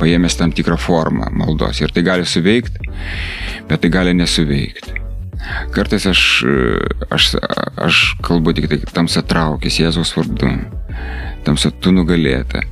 paėmęs 0.00 0.38
tam 0.40 0.54
tikrą 0.54 0.78
formą 0.80 1.30
maldos. 1.38 1.82
Ir 1.82 1.94
tai 1.94 2.04
gali 2.06 2.26
suveikti, 2.28 2.90
bet 3.70 3.84
tai 3.84 3.92
gali 3.94 4.16
nesuveikti. 4.18 5.01
Kartais 5.74 6.06
aš, 6.06 6.22
aš, 7.10 7.32
aš 7.76 8.02
kalbu 8.24 8.54
tik 8.56 8.68
tai 8.70 8.80
tamsa 8.94 9.24
traukės 9.26 9.80
Jėzaus 9.82 10.14
vardu, 10.16 10.52
tamsa 11.46 11.72
tu 11.82 11.94
nugalėta. 11.94 12.62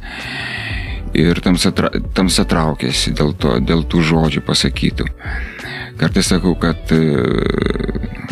Ir 1.19 1.41
tamsa, 1.43 1.73
tamsa 2.15 2.45
traukėsi 2.47 3.11
dėl, 3.19 3.35
to, 3.35 3.57
dėl 3.67 3.83
tų 3.91 4.05
žodžių 4.13 4.45
pasakytų. 4.47 5.09
Kartais 5.99 6.31
sakau, 6.31 6.55
kad 6.57 6.93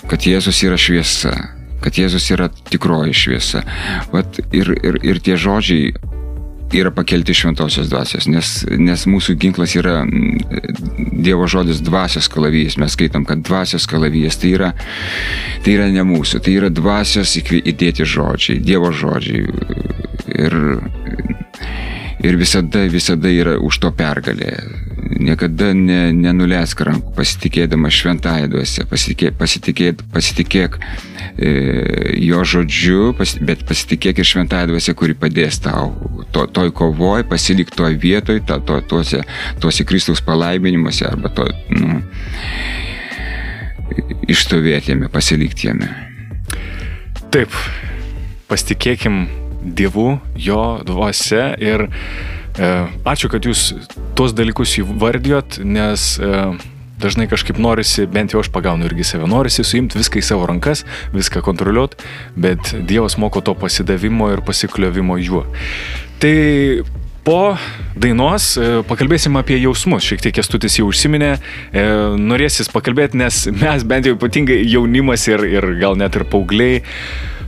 kad 0.09 0.25
Jėzus 0.25 0.61
yra 0.65 0.79
šviesa, 0.81 1.33
kad 1.85 1.99
Jėzus 2.01 2.29
yra 2.33 2.49
tikroji 2.71 3.15
šviesa. 3.17 3.63
Vat 4.13 4.41
ir, 4.57 4.73
ir, 4.81 4.99
ir 5.05 5.21
tie 5.25 5.37
žodžiai 5.41 5.93
yra 6.73 6.91
pakelti 6.91 7.35
šventosios 7.35 7.89
dvasios, 7.89 8.27
nes, 8.29 8.51
nes 8.77 9.07
mūsų 9.09 9.37
ginklas 9.41 9.75
yra 9.79 10.03
Dievo 11.19 11.49
žodis 11.51 11.81
dvasios 11.83 12.29
kalavijas. 12.31 12.77
Mes 12.79 12.93
skaitom, 12.95 13.25
kad 13.27 13.41
dvasios 13.43 13.89
kalavijas 13.91 14.39
tai 14.39 14.53
yra, 14.55 14.73
tai 15.65 15.75
yra 15.79 15.89
ne 15.93 16.05
mūsų, 16.07 16.43
tai 16.45 16.59
yra 16.61 16.71
dvasios 16.71 17.35
įdėti 17.41 18.07
žodžiai, 18.07 18.61
Dievo 18.63 18.93
žodžiai. 18.95 19.49
Ir, 20.39 20.55
ir 22.23 22.39
visada, 22.39 22.85
visada 22.93 23.33
yra 23.33 23.57
už 23.65 23.81
to 23.83 23.91
pergalė 23.97 24.53
niekada 25.19 25.73
ne, 25.77 25.99
nenuleisk 26.15 26.81
rankų, 26.87 27.13
pasitikėdama 27.17 27.91
šventąją 27.93 28.49
dvasę, 28.53 28.87
pasitikėk, 28.91 29.37
pasitikėk, 29.39 30.03
pasitikėk 30.15 30.79
e, 30.79 31.53
jo 32.23 32.45
žodžiu, 32.47 33.13
pas, 33.19 33.35
bet 33.43 33.65
pasitikėk 33.69 34.23
ir 34.23 34.29
šventąją 34.31 34.71
dvasę, 34.73 34.95
kuri 34.99 35.17
padės 35.19 35.61
tau 35.65 35.93
to, 36.35 36.47
toj 36.47 36.73
kovoj, 36.77 37.27
pasilik 37.31 37.71
toj 37.75 37.99
vietoj, 38.01 38.43
to, 38.49 38.61
to, 38.69 38.81
tuose, 38.91 39.23
tuose 39.63 39.87
Kristaus 39.89 40.23
palaiminimuose 40.25 41.09
arba 41.09 41.33
to, 41.35 41.49
nu, 41.75 42.01
išstovėti 44.29 44.95
jame, 44.95 45.11
pasilikti 45.13 45.71
jame. 45.71 45.91
Taip, 47.35 47.53
pasitikėkim 48.49 49.27
Dievu, 49.59 50.21
jo 50.39 50.79
dvasia 50.87 51.51
ir 51.61 51.89
ačiū, 52.59 53.31
kad 53.31 53.47
jūs 53.47 53.73
tuos 54.19 54.35
dalykus 54.37 54.77
įvardijot, 54.81 55.61
nes 55.63 56.11
e, 56.19 56.43
dažnai 56.99 57.29
kažkaip 57.31 57.61
norisi, 57.63 58.07
bent 58.11 58.35
jau 58.35 58.43
aš 58.43 58.51
pagaunu 58.55 58.89
irgi 58.89 59.07
save, 59.07 59.29
norisi 59.31 59.65
suimti 59.67 60.01
viską 60.01 60.21
į 60.21 60.27
savo 60.27 60.49
rankas, 60.51 60.85
viską 61.15 61.43
kontroliuoti, 61.47 62.03
bet 62.37 62.73
Dievas 62.89 63.19
moko 63.21 63.45
to 63.45 63.55
pasidavimo 63.59 64.33
ir 64.35 64.43
pasikliovimo 64.47 65.19
juo. 65.23 65.45
Tai 66.19 66.35
po 67.27 67.55
dainos 67.95 68.51
e, 68.59 68.69
pakalbėsim 68.89 69.39
apie 69.39 69.61
jausmus. 69.61 70.07
Šiek 70.09 70.23
tiek 70.25 70.39
kestutis 70.41 70.79
jau 70.81 70.89
užsiminė, 70.89 71.35
norėsis 72.19 72.71
pakalbėti, 72.73 73.21
nes 73.21 73.43
mes 73.53 73.87
bent 73.87 74.09
jau 74.09 74.17
ypatingai 74.17 74.63
jaunimas 74.65 75.29
ir, 75.31 75.45
ir 75.47 75.73
gal 75.83 75.99
net 76.01 76.17
ir 76.19 76.27
paaugliai 76.31 76.83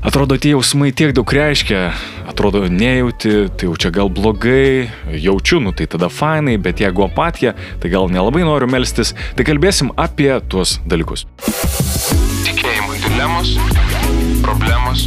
Atrodo, 0.00 0.38
tie 0.40 0.54
jausmai 0.54 0.94
tiek 0.96 1.10
daug 1.12 1.28
reiškia, 1.28 1.90
atrodo, 2.24 2.62
nejauti, 2.72 3.50
tai 3.52 3.66
jau 3.68 3.74
čia 3.76 3.90
gal 3.92 4.08
blogai, 4.08 4.88
jaučiu, 5.12 5.58
nu 5.60 5.74
tai 5.76 5.84
tada 5.92 6.08
fainai, 6.08 6.56
bet 6.56 6.80
jeigu 6.80 7.04
apatija, 7.04 7.52
tai 7.82 7.90
gal 7.92 8.08
nelabai 8.08 8.40
noriu 8.48 8.64
melstis, 8.64 9.12
tai 9.36 9.44
kalbėsim 9.44 9.92
apie 10.00 10.32
tuos 10.48 10.78
dalykus. 10.88 11.26
Tikėjimo 12.48 12.96
dilemos, 13.04 13.52
problemos 14.40 15.04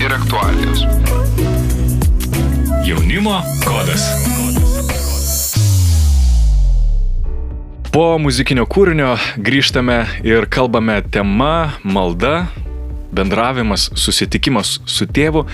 ir 0.00 0.16
aktualijos. 0.16 0.86
Jaunimo 2.88 3.36
kodas. 3.66 4.08
Po 7.92 8.16
muzikinio 8.22 8.64
kūrinio 8.70 9.12
grįžtame 9.36 10.06
ir 10.24 10.48
kalbame 10.48 11.02
tema 11.12 11.74
malda 11.84 12.46
bendravimas, 13.12 13.90
susitikimas 13.98 14.78
su 14.86 15.06
tėvu. 15.06 15.46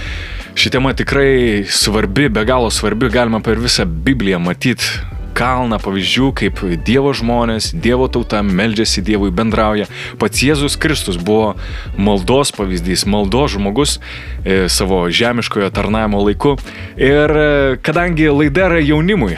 Ši 0.56 0.72
tema 0.76 0.94
tikrai 0.96 1.64
svarbi, 1.68 2.28
be 2.32 2.44
galo 2.48 2.70
svarbi, 2.70 3.10
galima 3.12 3.42
per 3.44 3.60
visą 3.60 3.86
Bibliją 3.86 4.40
matyti 4.42 5.14
kalną 5.36 5.78
pavyzdžių, 5.82 6.30
kaip 6.36 6.62
Dievo 6.86 7.12
žmonės, 7.16 7.70
Dievo 7.84 8.08
tauta 8.12 8.40
meldžiasi 8.46 9.04
Dievui, 9.04 9.32
bendrauja. 9.34 9.88
Pats 10.20 10.40
Jėzus 10.46 10.78
Kristus 10.80 11.18
buvo 11.20 11.54
maldos 12.00 12.54
pavyzdys, 12.56 13.04
maldos 13.10 13.52
žmogus 13.56 13.98
e, 13.98 14.64
savo 14.72 15.04
žemiškojo 15.12 15.68
tarnavimo 15.76 16.22
laiku. 16.24 16.56
Ir 16.96 17.36
e, 17.36 17.48
kadangi 17.84 18.30
laida 18.32 18.70
yra 18.70 18.80
jaunimui, 18.80 19.36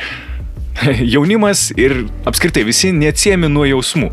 jaunimas 1.15 1.69
ir 1.77 2.05
apskritai 2.29 2.65
visi 2.67 2.93
neatsiemi 2.95 3.51
nuo 3.51 3.67
jausmų. 3.69 4.11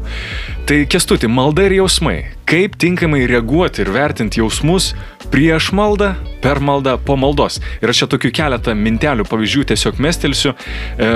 Tai 0.65 0.82
kestuti, 0.89 1.30
malda 1.30 1.67
ir 1.67 1.80
jausmai. 1.80 2.17
Kaip 2.49 2.78
tinkamai 2.82 3.25
reaguoti 3.30 3.84
ir 3.86 3.91
vertinti 3.93 4.41
jausmus 4.41 4.93
prieš 5.34 5.71
maldą, 5.75 6.13
per 6.43 6.62
maldą, 6.62 6.97
po 7.01 7.17
maldos. 7.17 7.60
Ir 7.82 7.91
aš 7.91 8.04
čia 8.04 8.12
tokių 8.13 8.32
keletą 8.36 8.75
mintelių 8.78 9.25
pavyzdžių 9.30 9.67
tiesiog 9.73 10.01
mestelsiu. 10.01 10.56
E, 10.97 11.12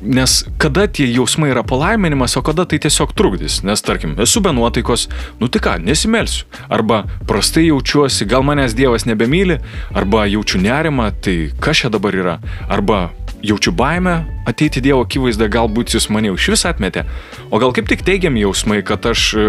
Nes 0.00 0.46
kada 0.56 0.86
tie 0.88 1.04
jausmai 1.12 1.50
yra 1.52 1.60
palaiminimas, 1.60 2.32
o 2.38 2.40
kada 2.40 2.64
tai 2.64 2.78
tiesiog 2.80 3.10
trukdys. 3.12 3.58
Nes 3.68 3.82
tarkim, 3.84 4.14
esu 4.24 4.40
be 4.40 4.48
nuotaikos, 4.56 5.10
nu 5.36 5.48
tai 5.52 5.60
ką, 5.60 5.74
nesimelsiu. 5.84 6.46
Arba 6.72 7.02
prastai 7.28 7.66
jaučiuosi, 7.66 8.24
gal 8.24 8.40
manęs 8.48 8.72
Dievas 8.72 9.04
nebemyli, 9.04 9.58
arba 9.92 10.24
jaučiu 10.24 10.62
nerimą, 10.64 11.10
tai 11.20 11.34
kas 11.60 11.82
čia 11.82 11.92
dabar 11.92 12.16
yra. 12.16 12.38
Arba 12.64 13.10
jaučiu 13.42 13.72
baimę 13.72 14.24
ateiti 14.48 14.82
Dievo 14.84 15.04
akivaizdą, 15.04 15.48
galbūt 15.52 15.94
jis 15.94 16.08
mane 16.12 16.32
iš 16.34 16.50
vis 16.54 16.66
atmetė, 16.68 17.04
o 17.50 17.60
gal 17.62 17.74
kaip 17.76 17.88
tik 17.90 18.04
teigiami 18.06 18.42
jausmai, 18.44 18.80
kad 18.86 19.06
aš 19.10 19.26
e, 19.38 19.46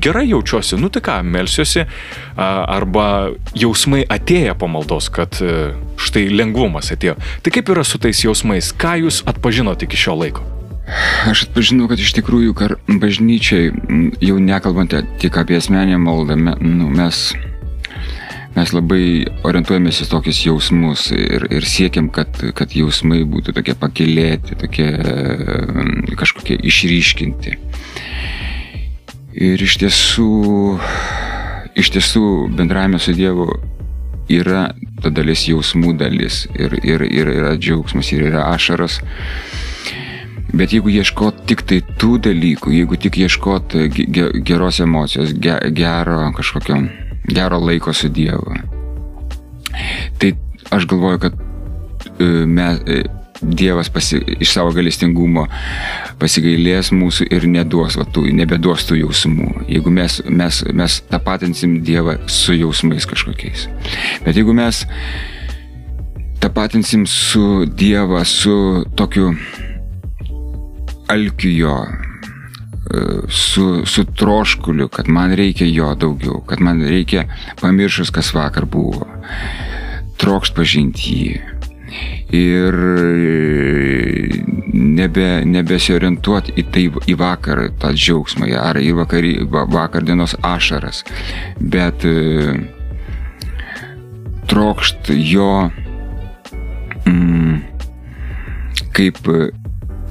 gerai 0.00 0.28
jaučiuosi, 0.30 0.78
nu 0.80 0.90
tai 0.92 1.02
ką, 1.04 1.18
melsiuosi, 1.26 1.84
arba 2.36 3.06
jausmai 3.58 4.04
atėję 4.08 4.54
po 4.60 4.70
maldos, 4.70 5.10
kad 5.12 5.40
e, 5.42 5.72
štai 6.00 6.28
lengvumas 6.32 6.92
atėjo. 6.94 7.16
Tai 7.44 7.54
kaip 7.54 7.74
yra 7.74 7.84
su 7.86 8.00
tais 8.02 8.24
jausmais, 8.24 8.72
ką 8.76 8.96
jūs 9.04 9.22
atpažinote 9.30 9.88
iki 9.88 10.00
šio 10.00 10.16
laiko? 10.22 10.46
Aš 11.30 11.44
atpažinau, 11.46 11.86
kad 11.90 12.00
iš 12.02 12.14
tikrųjų, 12.16 12.54
bažnyčiai, 13.02 13.70
jau 14.24 14.40
nekalbant 14.42 14.96
tik 15.22 15.38
apie 15.38 15.60
asmenę 15.60 16.00
maldą, 16.02 16.34
nu, 16.58 16.88
mes 16.90 17.28
mes 18.56 18.72
labai 18.74 19.04
orientuojamės 19.46 20.02
į 20.04 20.08
tokius 20.10 20.42
jausmus 20.46 21.08
ir, 21.14 21.46
ir 21.54 21.66
siekiam, 21.68 22.10
kad, 22.14 22.40
kad 22.56 22.74
jausmai 22.74 23.22
būtų 23.28 23.54
tokie 23.56 23.76
pakilėti, 23.78 24.58
tokie 24.58 24.88
mm, 24.90 26.16
kažkokie 26.18 26.58
išryškinti. 26.70 27.56
Ir 29.40 29.62
iš 29.62 29.76
tiesų, 29.84 30.30
iš 31.78 31.92
tiesų 31.94 32.24
bendravime 32.58 32.98
su 32.98 33.14
Dievu 33.14 33.46
yra 34.30 34.70
ta 35.02 35.10
dalis 35.14 35.46
jausmų 35.48 35.94
dalis 35.98 36.44
ir, 36.54 36.74
ir, 36.82 37.04
ir 37.06 37.30
yra 37.30 37.54
džiaugsmas 37.58 38.10
ir 38.14 38.26
yra 38.30 38.48
ašaras. 38.54 39.00
Bet 40.50 40.74
jeigu 40.74 40.90
ieškot 40.90 41.44
tik 41.46 41.62
tai 41.62 41.78
tų 42.02 42.16
dalykų, 42.26 42.72
jeigu 42.74 42.98
tik 42.98 43.20
ieškot 43.22 43.76
geros 44.46 44.80
emocijos, 44.82 45.30
gero 45.38 46.18
kažkokio 46.34 46.80
gero 47.28 47.60
laiko 47.60 47.92
su 47.92 48.08
Dievu. 48.08 48.54
Tai 50.18 50.32
aš 50.70 50.86
galvoju, 50.86 51.18
kad 51.18 51.32
e, 52.18 52.24
me, 52.46 52.76
e, 52.86 53.02
Dievas 53.42 53.88
pasi, 53.88 54.18
iš 54.40 54.52
savo 54.52 54.72
galestingumo 54.76 55.46
pasigailės 56.20 56.90
mūsų 56.92 57.30
ir 57.32 57.46
neduos, 57.48 57.96
va, 57.96 58.04
tų, 58.04 58.26
nebeduos 58.36 58.84
tų 58.84 58.98
jausmų. 59.00 59.64
Jeigu 59.70 59.92
mes, 59.96 60.18
mes, 60.28 60.60
mes 60.76 60.98
tapatinsim 61.08 61.78
Dievą 61.86 62.18
su 62.28 62.56
jausmais 62.58 63.08
kažkokiais. 63.08 63.64
Bet 64.26 64.36
jeigu 64.36 64.52
mes 64.56 64.84
tapatinsim 66.40 67.06
su 67.08 67.64
Dievą, 67.64 68.20
su 68.28 68.84
tokiu 68.96 69.32
alkiu 71.08 71.56
jo, 71.56 71.74
su, 73.28 73.82
su 73.86 74.04
troškuliu, 74.04 74.88
kad 74.88 75.08
man 75.08 75.34
reikia 75.34 75.66
jo 75.66 75.94
daugiau, 75.94 76.40
kad 76.46 76.60
man 76.60 76.82
reikia 76.82 77.24
pamiršus, 77.60 78.10
kas 78.10 78.34
vakar 78.34 78.64
buvo, 78.64 79.06
trokšt 80.18 80.54
pažinti 80.56 81.14
jį. 81.14 81.40
Ir 82.30 82.76
nebe, 84.74 85.26
nebesiorientuoti 85.46 86.54
į 86.60 86.64
tai 86.70 86.84
į 87.10 87.16
vakar 87.18 87.64
tą 87.82 87.90
džiaugsmą 87.96 88.50
ar 88.58 88.78
į 88.78 88.92
vakarį, 89.00 89.32
vakar 89.50 90.06
dienos 90.06 90.36
ašaras, 90.46 91.02
bet 91.58 92.06
e, 92.06 92.54
trokšt 94.50 95.10
jo 95.16 95.50
mm, 97.06 97.58
kaip 98.94 99.18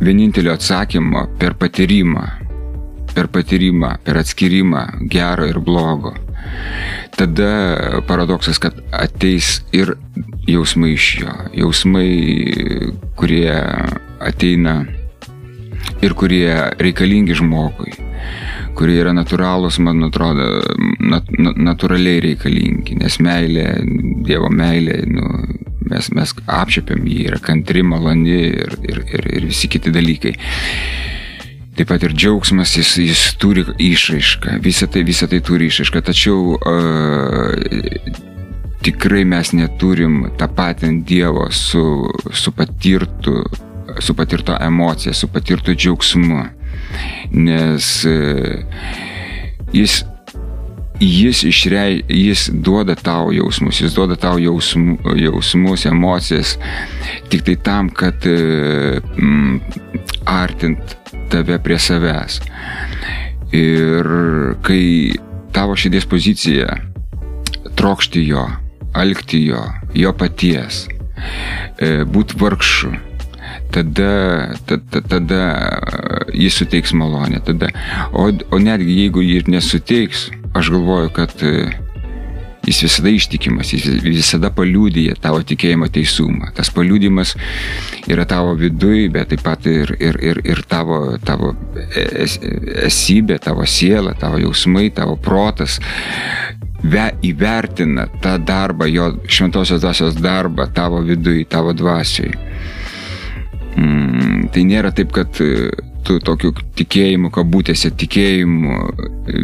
vienintelio 0.04 0.54
atsakymo 0.60 1.26
per 1.40 1.56
patyrimą 1.60 2.28
per 3.16 3.30
patyrimą, 3.34 3.96
per 4.06 4.20
atskirimą 4.22 4.86
gero 5.12 5.48
ir 5.50 5.60
blogo. 5.64 6.14
Tada 7.18 8.02
paradoksas, 8.08 8.60
kad 8.62 8.78
ateis 8.96 9.60
ir 9.76 9.96
jausmai 10.48 10.94
iš 10.96 11.08
jo, 11.24 11.34
jausmai, 11.64 12.10
kurie 13.20 13.52
ateina 14.20 14.82
ir 16.04 16.16
kurie 16.18 16.52
reikalingi 16.80 17.36
žmogui, 17.40 17.94
kurie 18.80 19.00
yra 19.02 19.14
natūralūs, 19.16 19.80
man 19.84 20.04
atrodo, 20.08 20.48
nat, 21.00 21.28
natūraliai 21.40 22.24
reikalingi, 22.30 23.00
nes 23.00 23.20
meilė, 23.24 23.68
Dievo 24.30 24.52
meilė, 24.54 25.02
nu, 25.10 25.28
mes, 25.90 26.12
mes 26.16 26.34
apčiapiam 26.46 27.06
jį, 27.08 27.20
yra 27.32 27.40
kantri, 27.44 27.84
maloni 27.84 28.40
ir, 28.50 28.76
ir, 28.86 29.04
ir, 29.10 29.30
ir 29.40 29.48
visi 29.50 29.72
kiti 29.72 29.94
dalykai. 29.96 30.36
Taip 31.80 31.88
pat 31.88 32.04
ir 32.04 32.12
džiaugsmas, 32.12 32.74
jis, 32.76 32.90
jis 33.00 33.20
turi 33.40 33.62
išraišką, 33.80 34.58
visą 34.60 34.90
tai, 34.92 35.06
visą 35.08 35.30
tai 35.32 35.38
turi 35.40 35.70
išraišką, 35.72 36.02
tačiau 36.10 36.58
uh, 36.58 37.54
tikrai 38.84 39.22
mes 39.24 39.54
neturim 39.56 40.26
tapatinti 40.36 41.16
Dievo 41.16 41.46
su, 41.56 41.84
su, 42.36 42.52
patirtu, 42.52 43.46
su 44.04 44.16
patirto 44.16 44.58
emocija, 44.60 45.14
su 45.16 45.32
patirtu 45.32 45.72
džiaugsmu, 45.72 46.42
nes 47.48 47.88
uh, 48.12 48.60
jis 49.72 50.02
jis, 51.00 51.44
išrei, 51.48 52.04
jis 52.08 52.50
duoda 52.54 52.96
tau 52.96 53.32
jausmus, 53.32 53.82
jis 53.82 53.96
duoda 53.96 54.18
tau 54.20 54.40
jausmu, 54.40 54.98
jausmus, 55.16 55.86
emocijas, 55.86 56.58
tik 57.32 57.46
tai 57.48 57.56
tam, 57.64 57.90
kad 57.90 58.26
mm, 58.26 59.60
artint 60.28 60.96
tave 61.32 61.60
prie 61.64 61.80
savęs. 61.80 62.40
Ir 63.56 64.08
kai 64.66 64.84
tavo 65.56 65.76
širdies 65.80 66.06
pozicija 66.10 66.76
trokšti 67.80 68.26
jo, 68.28 68.46
alkti 68.94 69.46
jo, 69.48 69.64
jo 69.96 70.14
paties, 70.18 70.84
e, 71.80 72.04
būti 72.06 72.38
vargšu, 72.40 72.92
tada, 73.74 74.14
tada, 74.70 75.04
tada 75.14 75.44
jis 76.34 76.62
suteiks 76.62 76.94
malonę. 76.94 77.42
Tada, 77.46 77.72
o, 78.12 78.30
o 78.30 78.62
netgi 78.62 79.04
jeigu 79.04 79.24
jį 79.26 79.44
ir 79.44 79.54
nesuteiks, 79.58 80.30
aš 80.58 80.74
galvoju, 80.76 81.14
kad 81.16 81.46
Jis 82.70 82.84
visada 82.84 83.10
ištikimas, 83.10 83.72
jis 83.74 83.86
visada 84.04 84.52
paliūdija 84.54 85.16
tavo 85.24 85.40
tikėjimo 85.48 85.88
teisumą. 85.90 86.52
Tas 86.54 86.70
paliūdimas 86.76 87.32
yra 88.12 88.28
tavo 88.30 88.52
vidui, 88.60 89.08
bet 89.10 89.32
taip 89.32 89.42
pat 89.46 89.66
ir, 89.72 89.96
ir, 89.98 90.20
ir, 90.22 90.42
ir 90.46 90.62
tavo, 90.70 91.00
tavo 91.26 91.54
es, 91.96 92.36
esybė, 92.86 93.40
tavo 93.42 93.66
siela, 93.66 94.14
tavo 94.20 94.38
jausmai, 94.44 94.90
tavo 94.94 95.16
protas 95.18 95.80
ve, 96.84 97.08
įvertina 97.26 98.06
tą 98.22 98.36
darbą, 98.44 98.86
jo 98.92 99.14
šventosios 99.26 99.82
dvasios 99.82 100.20
darbą 100.22 100.70
tavo 100.76 101.02
vidui, 101.08 101.48
tavo 101.50 101.74
dvasiai. 101.74 102.36
Mm, 103.80 104.50
tai 104.54 104.66
nėra 104.68 104.92
taip, 104.96 105.14
kad 105.16 105.38
tu 106.08 106.18
tokiu 106.24 106.52
tikėjimu, 106.80 107.30
kabutėse 107.34 107.92
tikėjimu, 108.00 108.78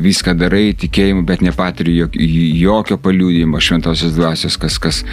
viską 0.03 0.35
darai 0.39 0.73
tikėjimu, 0.77 1.25
bet 1.27 1.43
nepatiri 1.45 1.95
jokio, 1.99 2.25
jokio 2.61 2.97
paliūdimo 3.01 3.61
šventosios 3.61 4.15
dvasios, 4.17 4.57
kas, 4.61 4.79
kas, 4.81 5.03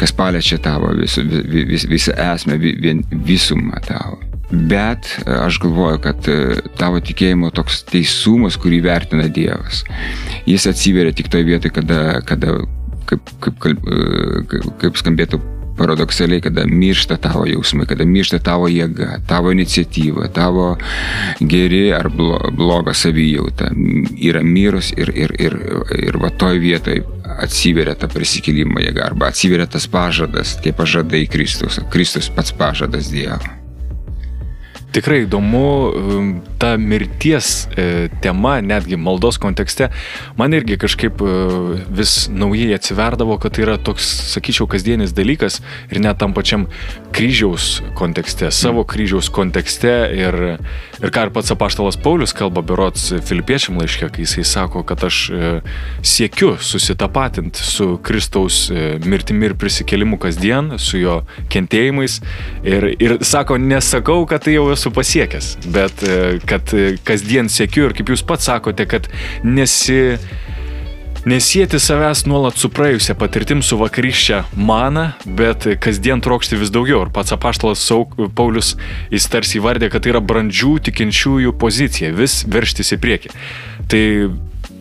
kas 0.00 0.14
paliečia 0.16 0.60
tavo 0.62 0.94
vis, 0.98 1.18
vis, 1.18 1.86
visą 1.90 2.16
esmę, 2.30 2.58
vis, 2.62 3.04
visumą 3.12 3.82
tavo. 3.86 4.20
Bet 4.48 5.10
aš 5.28 5.58
galvoju, 5.60 6.00
kad 6.00 6.28
e, 6.32 6.38
tavo 6.80 7.02
tikėjimo 7.04 7.50
toks 7.52 7.82
teisumas, 7.90 8.56
kurį 8.56 8.80
vertina 8.86 9.28
Dievas, 9.28 9.82
jis 10.48 10.64
atsiveria 10.70 11.12
tik 11.12 11.28
toje 11.28 11.44
vietoje, 11.50 11.74
kada, 11.76 12.22
kada 12.24 12.56
kaip, 13.10 13.34
kaip, 13.44 13.60
kaip, 13.60 14.70
kaip 14.80 15.00
skambėtų 15.00 15.42
paradoksaliai, 15.78 16.42
kada 16.44 16.66
miršta 16.68 17.18
tavo 17.22 17.44
jausmai, 17.48 17.86
kada 17.88 18.06
miršta 18.08 18.40
tavo 18.44 18.68
jėga, 18.72 19.20
tavo 19.28 19.52
iniciatyva, 19.54 20.28
tavo 20.34 20.70
geri 21.40 21.88
ar 21.96 22.10
bloga 22.10 22.94
savijauta, 22.94 23.70
yra 24.30 24.42
mirus 24.44 24.92
ir, 24.96 25.12
ir, 25.14 25.36
ir, 25.38 25.58
ir 25.98 26.20
va 26.22 26.32
toj 26.34 26.60
vietoj 26.62 27.02
atsiveria 27.38 27.94
ta 27.98 28.08
prisikėlimo 28.10 28.82
jėga 28.82 29.06
arba 29.10 29.32
atsiveria 29.32 29.68
tas 29.70 29.88
pažadas, 29.90 30.56
tie 30.64 30.74
pažadai 30.76 31.26
Kristus, 31.30 31.80
Kristus 31.92 32.32
pats 32.34 32.54
pažadas 32.56 33.12
Dievo. 33.12 33.57
Tikrai 34.88 35.26
įdomu, 35.26 35.92
um, 35.92 36.28
ta 36.58 36.72
mirties 36.80 37.68
e, 37.76 38.08
tema, 38.24 38.54
netgi 38.64 38.96
maldos 38.96 39.36
kontekste, 39.38 39.90
man 40.40 40.56
irgi 40.56 40.78
kažkaip 40.80 41.20
e, 41.20 41.34
vis 41.92 42.14
naujai 42.32 42.72
atsiverdavo, 42.78 43.36
kad 43.42 43.52
tai 43.52 43.66
yra 43.66 43.74
toks, 43.76 44.08
sakyčiau, 44.32 44.64
kasdienis 44.70 45.12
dalykas 45.12 45.60
ir 45.92 46.00
net 46.00 46.16
tam 46.22 46.32
pačiam 46.32 46.64
kryžiaus 47.12 47.82
kontekste, 47.98 48.48
savo 48.54 48.86
kryžiaus 48.88 49.28
kontekste 49.28 49.92
ir, 50.16 50.38
ir 51.02 51.12
ką 51.12 51.26
ir 51.28 51.34
pats 51.36 51.52
apaštalas 51.52 52.00
Paulius 52.00 52.32
kalba 52.32 52.64
berots 52.64 53.10
filipiečiam 53.28 53.76
laiškė, 53.82 54.08
kai 54.14 54.24
jisai 54.24 54.46
sako, 54.48 54.86
kad 54.88 55.04
aš 55.04 55.20
e, 55.28 55.52
siekiu 56.00 56.54
susitapatinti 56.64 57.60
su 57.60 57.90
Kristaus 58.00 58.64
mirtimi 59.04 59.50
ir 59.50 59.56
prisikėlimu 59.60 60.16
kasdien, 60.22 60.78
su 60.80 60.96
jo 61.04 61.20
kentėjimais 61.52 62.22
ir, 62.64 62.90
ir 62.96 63.18
sako, 63.20 63.60
nesakau, 63.60 64.22
kad 64.30 64.48
tai 64.48 64.56
jau 64.56 64.70
esu 64.72 64.77
pasiekęs, 64.94 65.54
bet 65.74 66.04
e, 66.06 66.38
kad 66.48 66.74
e, 66.76 66.92
kasdien 67.04 67.50
sėkiu 67.52 67.88
ir 67.88 67.96
kaip 67.98 68.14
jūs 68.14 68.22
pats 68.26 68.46
sakote, 68.50 68.86
kad 68.88 69.10
nesi 69.42 70.18
Nesėti 71.28 71.80
savęs 71.82 72.22
nuolat 72.30 72.56
su 72.56 72.70
praėjusią 72.70 73.16
patirtim 73.18 73.58
su 73.66 73.76
vakarykščia 73.76 74.44
mana, 74.54 75.16
bet 75.26 75.66
kasdien 75.82 76.22
trokšti 76.24 76.56
vis 76.60 76.70
daugiau. 76.72 77.02
Ir 77.04 77.10
pats 77.12 77.34
apaštalas 77.34 77.82
Paulius 78.38 78.76
jis 79.10 79.26
tarsi 79.28 79.58
įvardė, 79.58 79.90
kad 79.92 80.06
tai 80.06 80.14
yra 80.14 80.22
brandžių 80.24 80.76
tikinčiųjų 80.88 81.52
pozicija- 81.58 82.14
vis 82.22 82.44
verštis 82.48 82.94
į 82.94 83.00
priekį. 83.02 83.34
Tai 83.90 84.02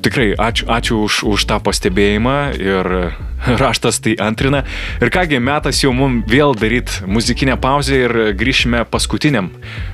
tikrai 0.04 0.32
ačiū, 0.38 0.68
ačiū 0.72 1.00
už, 1.06 1.24
už 1.34 1.46
tą 1.50 1.60
pastebėjimą 1.64 2.38
ir 2.60 2.90
raštas 3.62 4.02
tai 4.04 4.16
antrina. 4.22 4.64
Ir 5.02 5.12
kągi, 5.14 5.40
metas 5.44 5.82
jau 5.84 5.94
mums 5.96 6.28
vėl 6.30 6.56
daryti 6.58 7.08
muzikinę 7.10 7.58
pauzę 7.62 8.04
ir 8.06 8.16
grįšime 8.38 8.86
paskutiniam 8.92 9.50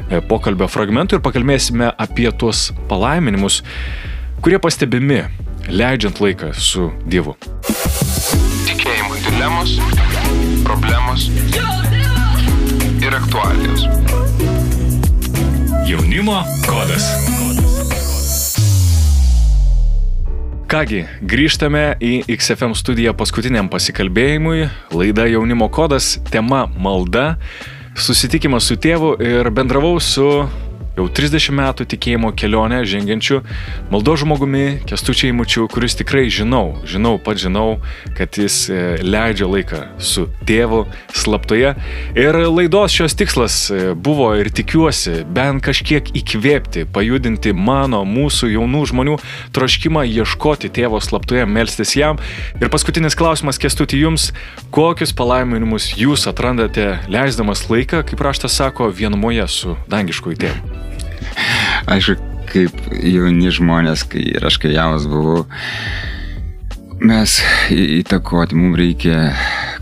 e, 0.09 0.21
pokalbio 0.21 0.69
fragmentui 0.71 1.19
ir 1.19 1.25
pakalbėsime 1.25 1.91
apie 1.97 2.29
tuos 2.31 2.71
palaiminimus, 2.91 3.61
kurie 4.43 4.59
pastebimi 4.63 5.23
leidžiant 5.69 6.19
laiką 6.23 6.53
su 6.57 6.89
Dievu. 7.07 7.37
Tikėjimo 8.67 9.19
dilemos, 9.29 9.77
problemos 10.67 11.29
ir 13.03 13.15
aktualijos. 13.19 13.87
Jaunimo 15.87 16.43
kodas. 16.67 17.52
Kągi, 20.73 21.03
grįžtame 21.21 21.81
į 22.01 22.23
XFM 22.33 22.71
studiją 22.73 23.11
paskutiniam 23.13 23.67
pasikalbėjimui. 23.69 24.63
Laida 24.97 25.27
Jaunimo 25.29 25.67
kodas, 25.69 26.15
tema 26.33 26.63
malda. 26.65 27.35
Susitikimas 27.93 28.71
su 28.71 28.79
tėvu 28.81 29.11
ir 29.21 29.51
bendravau 29.53 29.99
su 30.01 30.25
jau 30.97 31.07
30 31.09 31.53
metų 31.57 31.87
tikėjimo 31.89 32.29
kelionę 32.37 32.83
žengiančiu 32.85 33.41
maldo 33.91 34.13
žmogumi 34.19 34.83
Kestučiai 34.89 35.33
Mučiu, 35.33 35.65
kuris 35.71 35.97
tikrai 35.97 36.27
žinau, 36.33 36.77
žinau, 36.85 37.15
pat 37.21 37.41
žinau, 37.41 37.79
kad 38.17 38.37
jis 38.37 38.67
e, 38.69 38.81
leidžia 39.01 39.47
laiką 39.49 39.81
su 39.97 40.27
tėvu 40.47 40.83
slaptoje. 41.17 41.73
Ir 42.19 42.37
laidos 42.45 42.93
šios 42.93 43.17
tikslas 43.17 43.57
e, 43.73 43.81
buvo 43.97 44.29
ir 44.37 44.51
tikiuosi 44.53 45.23
bent 45.33 45.63
kažkiek 45.65 46.13
įkvėpti, 46.21 46.85
pajudinti 46.93 47.55
mano, 47.57 48.03
mūsų 48.05 48.53
jaunų 48.53 48.85
žmonių 48.93 49.17
troškimą 49.55 50.05
ieškoti 50.09 50.71
tėvo 50.73 51.01
slaptoje, 51.03 51.47
melstis 51.49 51.95
jam. 51.97 52.21
Ir 52.61 52.69
paskutinis 52.73 53.17
klausimas, 53.17 53.61
Kestuti, 53.61 53.97
jums, 54.01 54.29
kokius 54.73 55.15
palaiminimus 55.17 55.93
jūs 55.97 56.27
atrandate 56.29 56.99
leisdamas 57.09 57.65
laiką, 57.71 58.05
kaip 58.09 58.25
raštas 58.29 58.61
sako, 58.61 58.91
vienumoje 58.93 59.49
su 59.49 59.77
dangiškųjų 59.89 60.41
tėvu? 60.45 60.92
Aišku, 61.93 62.17
kaip 62.53 62.73
jauni 63.01 63.51
žmonės, 63.53 64.05
kai 64.09 64.23
ir 64.35 64.45
aš 64.45 64.59
kai 64.61 64.73
jaunas 64.75 65.07
buvau, 65.09 65.43
mes 67.03 67.39
įtakoti, 67.73 68.57
mums 68.57 68.77
reikia 68.79 69.17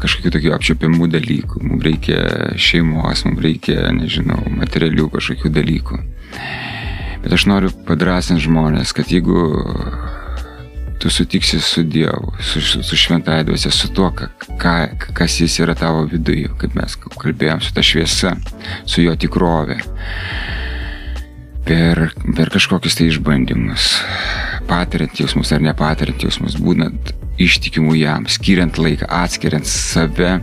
kažkokių 0.02 0.32
tokių 0.36 0.54
apčiopiamų 0.56 1.10
dalykų, 1.14 1.62
mums 1.68 1.86
reikia 1.86 2.22
šeimos, 2.58 3.26
mums 3.28 3.44
reikia, 3.44 3.92
nežinau, 3.96 4.40
materialių 4.58 5.10
kažkokių 5.18 5.54
dalykų. 5.60 6.00
Bet 7.22 7.36
aš 7.38 7.46
noriu 7.52 7.70
padrasinti 7.86 8.48
žmonės, 8.48 8.96
kad 8.98 9.12
jeigu 9.14 9.44
tu 11.02 11.10
sutiksi 11.14 11.60
su 11.62 11.84
Dievu, 11.84 12.34
su, 12.46 12.62
su 12.62 12.98
šventąją 12.98 13.46
dvasia, 13.50 13.72
su 13.74 13.90
tuo, 13.94 14.10
ką, 14.14 14.74
kas 15.18 15.38
jis 15.42 15.60
yra 15.62 15.76
tavo 15.78 16.08
viduje, 16.10 16.50
kaip 16.62 16.78
mes 16.78 16.98
kalbėjom, 16.98 17.62
su 17.62 17.74
ta 17.78 17.86
šviesa, 17.86 18.36
su 18.86 19.06
jo 19.06 19.16
tikrovė 19.18 19.82
per, 21.72 22.12
per 22.36 22.50
kažkokius 22.52 22.98
tai 23.00 23.08
išbandymus, 23.08 23.86
patiriant 24.68 25.22
jausmus 25.22 25.54
ar 25.56 25.64
nepatiriant 25.64 26.26
jausmus, 26.26 26.58
būnant 26.60 27.14
ištikimų 27.42 27.96
jam, 27.96 28.28
skiriant 28.28 28.76
laiką, 28.82 29.08
atskiriant 29.08 29.68
save, 29.70 30.34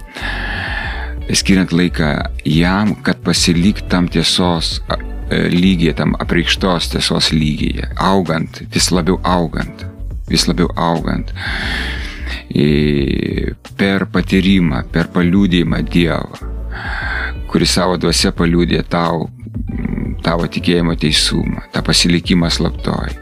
skiriant 1.28 1.74
laiką 1.76 2.14
jam, 2.48 2.94
kad 3.04 3.20
pasilik 3.26 3.82
tam 3.92 4.08
tiesos 4.08 4.78
lygiai, 5.28 5.92
tam 5.98 6.16
apreikštos 6.22 6.94
tiesos 6.94 7.28
lygiai, 7.36 7.90
augant, 8.00 8.62
vis 8.72 8.88
labiau 8.94 9.20
augant, 9.28 9.84
vis 10.32 10.48
labiau 10.48 10.72
augant. 10.80 11.34
Per 13.78 14.08
patyrimą, 14.14 14.86
per 14.92 15.12
paliūdėjimą 15.12 15.84
Dievo, 15.92 16.40
kuris 17.52 17.76
savo 17.76 18.00
dvasia 18.00 18.32
paliūdė 18.32 18.80
tau, 18.88 19.28
tavo 20.24 20.48
tikėjimo 20.50 20.96
teisumą, 21.00 21.64
tą 21.72 21.82
pasilikimą 21.86 22.50
slaptoj. 22.52 23.14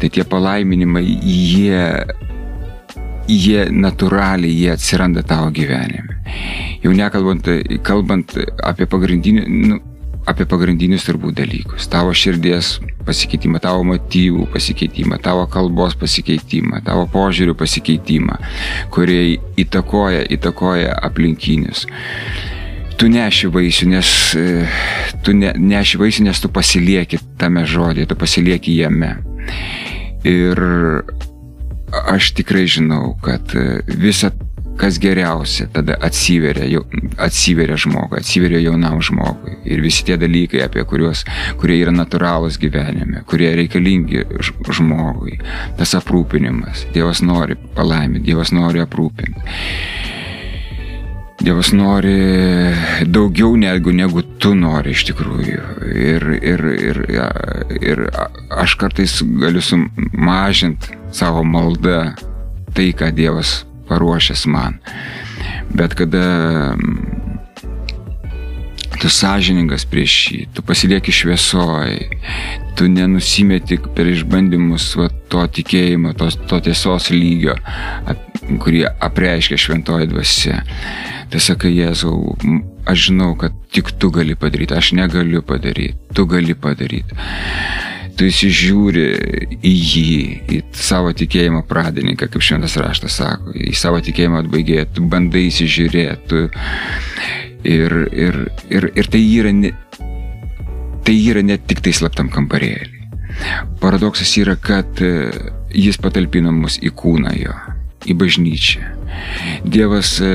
Tai 0.00 0.10
tie 0.10 0.24
palaiminimai, 0.28 1.04
jie, 1.22 1.80
jie 3.30 3.64
natūraliai, 3.72 4.52
jie 4.52 4.70
atsiranda 4.74 5.22
tavo 5.26 5.50
gyvenime. 5.54 6.20
Jau 6.84 6.92
nekalbant 6.92 7.48
kalbant 7.86 8.34
apie, 8.66 8.88
pagrindinį, 8.90 9.44
nu, 9.70 9.78
apie 10.28 10.46
pagrindinius 10.48 11.06
turbūt 11.06 11.38
dalykus. 11.38 11.86
Tavo 11.92 12.12
širdies 12.16 12.78
pasikeitimą, 13.04 13.60
tavo 13.64 13.84
motyvų 13.88 14.48
pasikeitimą, 14.52 15.20
tavo 15.24 15.46
kalbos 15.52 15.96
pasikeitimą, 16.00 16.82
tavo 16.84 17.06
požiūrių 17.12 17.56
pasikeitimą, 17.60 18.38
kurie 18.94 19.38
įtakoja, 19.60 20.24
įtakoja 20.36 20.96
aplinkinius 21.08 21.86
tu 22.98 23.08
neši 23.10 23.50
vaisių, 23.52 23.90
nes 23.92 24.08
e, 24.38 24.46
tu 25.26 25.34
ne, 25.36 25.52
neši 25.58 26.00
vaisių, 26.00 26.28
nes 26.28 26.40
tu 26.42 26.50
pasilieki 26.52 27.20
tame 27.40 27.66
žodėje, 27.68 28.10
tu 28.10 28.18
pasilieki 28.18 28.76
jame. 28.78 29.16
Ir 30.24 30.60
aš 32.10 32.32
tikrai 32.38 32.66
žinau, 32.70 33.14
kad 33.22 33.54
e, 33.58 33.82
visa, 34.00 34.30
kas 34.80 34.98
geriausia, 34.98 35.68
tada 35.72 35.96
atsiveria, 36.02 36.80
atsiveria 37.22 37.76
žmogui, 37.78 38.18
atsiveria 38.18 38.62
jaunam 38.64 38.98
žmogui. 39.04 39.58
Ir 39.70 39.82
visi 39.84 40.06
tie 40.06 40.16
dalykai, 40.20 40.64
apie 40.66 40.82
kuriuos, 40.88 41.24
kurie 41.60 41.78
yra 41.82 41.94
natūralūs 41.94 42.58
gyvenime, 42.62 43.22
kurie 43.30 43.52
reikalingi 43.58 44.24
žmogui, 44.74 45.38
tas 45.78 45.94
aprūpinimas. 45.98 46.88
Dievas 46.94 47.22
nori 47.22 47.58
palaiminti, 47.76 48.26
Dievas 48.32 48.54
nori 48.54 48.82
aprūpinti. 48.82 49.44
Dievas 51.44 51.72
nori 51.76 52.14
daugiau 53.04 53.56
negu, 53.60 53.92
negu 53.92 54.22
tu 54.40 54.54
nori 54.56 54.94
iš 54.94 55.02
tikrųjų. 55.10 55.64
Ir, 55.92 56.24
ir, 56.40 56.62
ir, 56.72 57.00
ir 57.80 58.02
aš 58.48 58.76
kartais 58.80 59.18
galiu 59.42 59.60
sumažinti 59.64 60.96
savo 61.12 61.44
maldą 61.44 62.14
tai, 62.72 62.88
ką 62.96 63.10
Dievas 63.12 63.62
paruošęs 63.90 64.46
man. 64.48 64.78
Bet 65.74 65.92
kada 65.98 66.24
tu 69.02 69.10
sąžiningas 69.12 69.84
prieš 69.90 70.14
jį, 70.32 70.42
tu 70.56 70.64
pasilieki 70.64 71.12
šviesoj, 71.12 71.98
tu 72.78 72.88
nenusimeti 72.88 73.76
per 73.96 74.08
išbandymus 74.08 74.86
va, 74.96 75.10
to 75.28 75.44
tikėjimo, 75.58 76.14
to, 76.16 76.30
to 76.48 76.60
tiesos 76.64 77.10
lygio, 77.12 77.58
kurį 78.60 78.84
apreiškia 79.02 79.58
šventoji 79.60 80.10
dvasia 80.10 80.60
Tai 81.34 81.40
sakai, 81.42 81.72
Jėzau, 81.74 82.36
aš 82.86 83.08
žinau, 83.08 83.32
kad 83.34 83.54
tik 83.74 83.88
tu 83.98 84.06
gali 84.14 84.36
padaryti, 84.38 84.76
aš 84.76 84.92
negaliu 84.94 85.40
padaryti, 85.42 85.96
tu 86.14 86.28
gali 86.30 86.54
padaryti. 86.54 87.16
Tu 88.14 88.28
įsižiūri 88.30 89.06
į 89.58 89.72
jį, 89.72 90.12
į 90.54 90.60
savo 90.78 91.10
tikėjimo 91.10 91.64
pradininką, 91.66 92.28
kaip 92.30 92.46
šventas 92.46 92.78
raštas 92.78 93.18
sako, 93.18 93.50
į 93.58 93.74
savo 93.74 93.98
tikėjimo 94.06 94.44
atbaigėją, 94.44 94.86
tu 94.94 95.08
bandai 95.10 95.48
įsižiūrėti. 95.48 96.44
Ir, 97.66 97.98
ir, 98.14 98.40
ir, 98.70 98.90
ir 98.94 99.10
tai, 99.10 99.26
yra 99.40 99.50
ne, 99.58 99.72
tai 101.02 101.18
yra 101.18 101.42
ne 101.42 101.58
tik 101.58 101.82
tai 101.82 101.96
slaptam 101.98 102.30
kambarėlį. 102.30 103.08
Paradoksas 103.82 104.36
yra, 104.38 104.54
kad 104.54 105.02
e, 105.02 105.16
jis 105.74 105.98
patalpina 105.98 106.54
mus 106.54 106.78
į 106.78 106.94
kūną 106.94 107.34
jo, 107.40 107.56
į 108.04 108.16
bažnyčią 108.20 108.94
Dievas 109.64 110.18
e, 110.20 110.28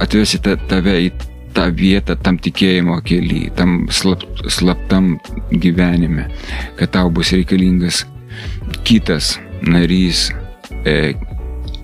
atvesi 0.00 0.40
tave 0.42 0.94
į 1.06 1.10
tą 1.56 1.68
vietą, 1.74 2.16
tam 2.22 2.38
tikėjimo 2.38 3.00
keli, 3.06 3.48
tam 3.56 3.86
slap, 3.92 4.22
slaptam 4.52 5.16
gyvenime, 5.50 6.28
kad 6.78 6.92
tau 6.94 7.10
bus 7.14 7.32
reikalingas 7.34 8.04
kitas 8.86 9.36
narys 9.64 10.28
e, 10.84 11.14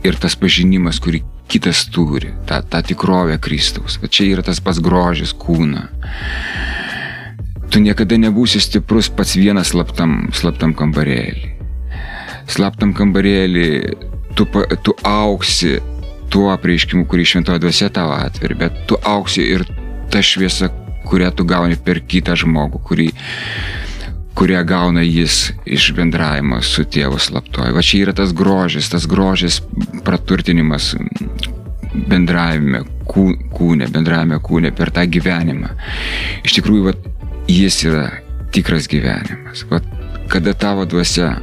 ir 0.04 0.20
tas 0.20 0.36
pažinimas, 0.38 1.00
kurį 1.02 1.24
kitas 1.50 1.84
turi, 1.92 2.32
tą, 2.48 2.60
tą 2.70 2.82
tikrovę 2.86 3.38
Kristaus. 3.42 3.98
Va 4.00 4.08
čia 4.08 4.28
yra 4.30 4.44
tas 4.46 4.62
pats 4.64 4.80
grožis 4.84 5.34
kūno. 5.36 5.88
Tu 7.72 7.82
niekada 7.82 8.16
nebūsi 8.20 8.62
stiprus 8.62 9.10
pats 9.10 9.34
vienas 9.36 9.72
slaptam, 9.74 10.28
slaptam 10.36 10.76
kambarėlį. 10.78 11.50
Slaptam 12.54 12.92
kambarėlį 12.94 13.68
tu, 14.34 14.46
tu 14.82 14.94
auksi 15.06 15.78
tuo 16.32 16.50
apreiškimu, 16.54 17.06
kurį 17.10 17.26
šventoji 17.30 17.62
dvasia 17.62 17.90
tavo 17.94 18.16
atveri, 18.16 18.56
bet 18.58 18.84
tu 18.90 18.98
auksi 18.98 19.44
ir 19.54 19.64
ta 20.10 20.22
šviesa, 20.24 20.70
kurią 21.08 21.30
tu 21.36 21.46
gauni 21.46 21.76
per 21.76 22.00
kitą 22.08 22.34
žmogų, 22.40 22.80
kurį, 22.88 23.08
kurią 24.34 24.64
gauna 24.66 25.04
jis 25.04 25.52
iš 25.66 25.92
bendravimo 25.94 26.60
su 26.64 26.86
tėvu 26.88 27.20
slaptoju. 27.22 27.76
Va 27.76 27.84
čia 27.84 28.06
yra 28.06 28.16
tas 28.16 28.34
grožis, 28.34 28.90
tas 28.90 29.06
grožis 29.10 29.60
praturtinimas 30.06 30.94
bendravime, 31.94 32.82
kūne, 33.06 33.86
bendravime 33.92 34.40
kūne, 34.42 34.74
per 34.74 34.90
tą 34.94 35.04
gyvenimą. 35.06 35.70
Iš 36.42 36.58
tikrųjų, 36.58 36.88
va, 36.88 36.94
jis 37.50 37.78
yra 37.86 38.08
tikras 38.54 38.88
gyvenimas. 38.90 39.62
Va, 39.70 39.78
kada 40.32 40.54
tavo 40.58 40.88
dvasia 40.88 41.36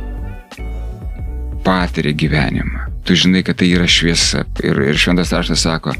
patiria 1.65 2.13
gyvenimą, 2.17 2.85
tu 3.05 3.15
žinai, 3.17 3.43
kad 3.45 3.59
tai 3.61 3.71
yra 3.75 3.87
šviesa. 3.89 4.45
Ir, 4.63 4.79
ir 4.91 4.99
šventas 4.99 5.33
raštas 5.33 5.65
sako, 5.65 5.95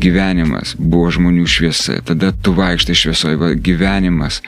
gyvenimas 0.00 0.76
buvo 0.78 1.10
žmonių 1.14 1.46
šviesa. 1.48 2.00
Tada 2.06 2.32
tu 2.32 2.54
vaikštai 2.56 2.96
šviesoje, 2.96 3.54
gyvenimas, 3.64 4.40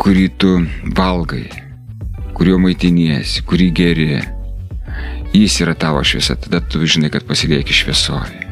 kurį 0.00 0.28
tu 0.40 0.54
valgai, 0.96 1.46
kurio 2.36 2.60
maitiniesi, 2.62 3.44
kurį 3.48 3.68
geri. 3.76 4.08
Jis 5.32 5.60
yra 5.64 5.72
tavo 5.78 6.02
šviesa, 6.04 6.36
tada 6.36 6.60
tu 6.60 6.84
žinai, 6.84 7.12
kad 7.12 7.24
pasilieki 7.28 7.72
šviesoje. 7.72 8.48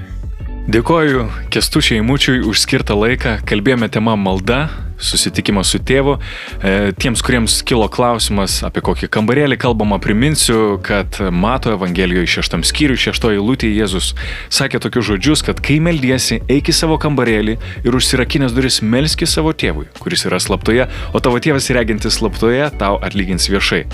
Dėkoju 0.71 1.25
Kestučiai 1.51 2.03
Mūčiui 2.05 2.45
už 2.47 2.61
skirtą 2.63 2.95
laiką. 2.95 3.41
Kalbėjome 3.49 3.89
tema 3.91 4.13
malda, 4.15 4.69
susitikimą 5.01 5.65
su 5.67 5.81
tėvu. 5.83 6.17
E, 6.63 6.93
tiems, 7.01 7.23
kuriems 7.25 7.61
kilo 7.67 7.89
klausimas, 7.93 8.61
apie 8.67 8.83
kokį 8.85 9.09
kambarėlį 9.13 9.59
kalbama, 9.61 9.99
priminsiu, 10.03 10.79
kad 10.85 11.19
Mato 11.33 11.73
Evangelijoje 11.75 12.29
šeštam 12.37 12.65
skyriui, 12.67 12.99
šeštoji 13.01 13.41
lūtė 13.43 13.71
Jėzus 13.73 14.13
sakė 14.53 14.81
tokius 14.83 15.09
žodžius, 15.11 15.45
kad 15.47 15.61
kai 15.65 15.79
meldiesi, 15.83 16.41
eik 16.51 16.71
į 16.71 16.77
savo 16.77 16.99
kambarėlį 17.01 17.57
ir 17.85 17.97
užsirakinęs 17.97 18.55
duris 18.57 18.81
melski 18.83 19.29
savo 19.29 19.53
tėvui, 19.57 19.87
kuris 20.01 20.27
yra 20.29 20.41
slaptoje, 20.43 20.89
o 21.15 21.23
tavo 21.23 21.41
tėvas 21.43 21.71
regintis 21.75 22.19
slaptoje 22.21 22.69
tau 22.81 22.99
atlygins 23.05 23.49
viešai. 23.51 23.85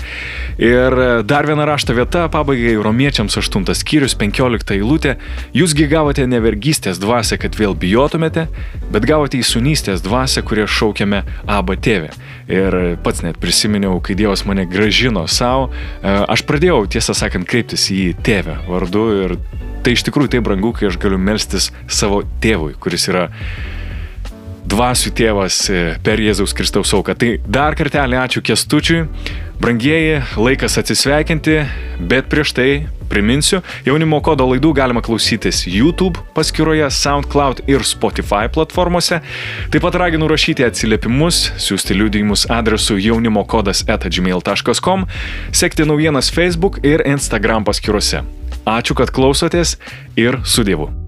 Ir 0.61 0.97
dar 1.27 1.47
viena 1.49 1.67
rašto 1.69 1.95
vieta, 1.97 2.25
pabaigai 2.33 2.75
romiečiams 2.83 3.37
8 3.39 3.67
skyrius 3.77 4.17
15 4.17 4.73
eilutė, 4.77 5.17
jūsgi 5.55 5.87
gavote 5.91 6.25
nevergystės 6.27 6.99
dvasę, 7.01 7.37
kad 7.41 7.55
vėl 7.59 7.75
bijotumėte, 7.77 8.47
bet 8.91 9.07
gavote 9.07 9.39
įsunystės 9.39 10.03
dvasę, 10.05 10.43
kurie 10.47 10.67
šaukia 10.67 10.96
šaukiame 10.97 11.23
Aba 11.47 11.75
tėvė. 11.75 12.11
Ir 12.47 12.97
pats 13.03 13.21
net 13.23 13.37
prisiminiau, 13.39 13.99
kai 14.01 14.15
Dievas 14.15 14.45
mane 14.45 14.65
gražino 14.65 15.27
savo, 15.27 15.69
e, 16.01 16.07
aš 16.27 16.43
pradėjau, 16.47 16.87
tiesą 16.87 17.13
sakant, 17.13 17.47
kreiptis 17.47 17.89
į 17.91 18.15
tėvę 18.23 18.67
vardu 18.67 19.05
ir 19.23 19.37
tai 19.83 19.93
iš 19.93 20.05
tikrųjų 20.07 20.31
tai 20.31 20.39
brangu, 20.41 20.73
kai 20.73 20.87
aš 20.87 20.97
galiu 20.97 21.17
melstis 21.17 21.71
savo 21.87 22.23
tėvui, 22.41 22.75
kuris 22.79 23.07
yra 23.07 23.29
dvasių 24.67 25.11
tėvas 25.15 25.69
e, 25.69 25.97
per 26.03 26.19
Jėzaus 26.19 26.55
Kristaus 26.55 26.93
auką. 26.93 27.15
Tai 27.15 27.37
dar 27.47 27.75
kartelį 27.75 28.19
ačiū 28.19 28.43
Kestučiui. 28.43 29.05
Brangieji, 29.57 30.21
laikas 30.37 30.77
atsisveikinti, 30.77 31.63
bet 31.99 32.27
prieš 32.29 32.53
tai 32.53 32.69
Priminsiu, 33.07 33.61
jaunimo 33.87 34.19
kodo 34.25 34.47
laidų 34.51 34.73
galima 34.77 35.03
klausytis 35.05 35.63
YouTube 35.67 36.21
paskyroje, 36.35 36.89
SoundCloud 36.91 37.63
ir 37.71 37.85
Spotify 37.87 38.51
platformose. 38.51 39.21
Taip 39.71 39.85
pat 39.85 39.97
raginu 40.03 40.29
rašyti 40.31 40.67
atsiliepimus, 40.67 41.41
siūsti 41.61 41.97
liudijimus 41.97 42.47
adresu 42.53 42.99
jaunimo 43.01 43.45
kodas 43.47 43.85
etagmail.com, 43.87 45.07
sekti 45.55 45.87
naujienas 45.87 46.31
Facebook 46.33 46.81
ir 46.83 47.05
Instagram 47.07 47.67
paskyrose. 47.67 48.25
Ačiū, 48.67 48.97
kad 48.99 49.15
klausotės 49.15 49.77
ir 50.19 50.41
su 50.43 50.67
Dievu. 50.67 51.06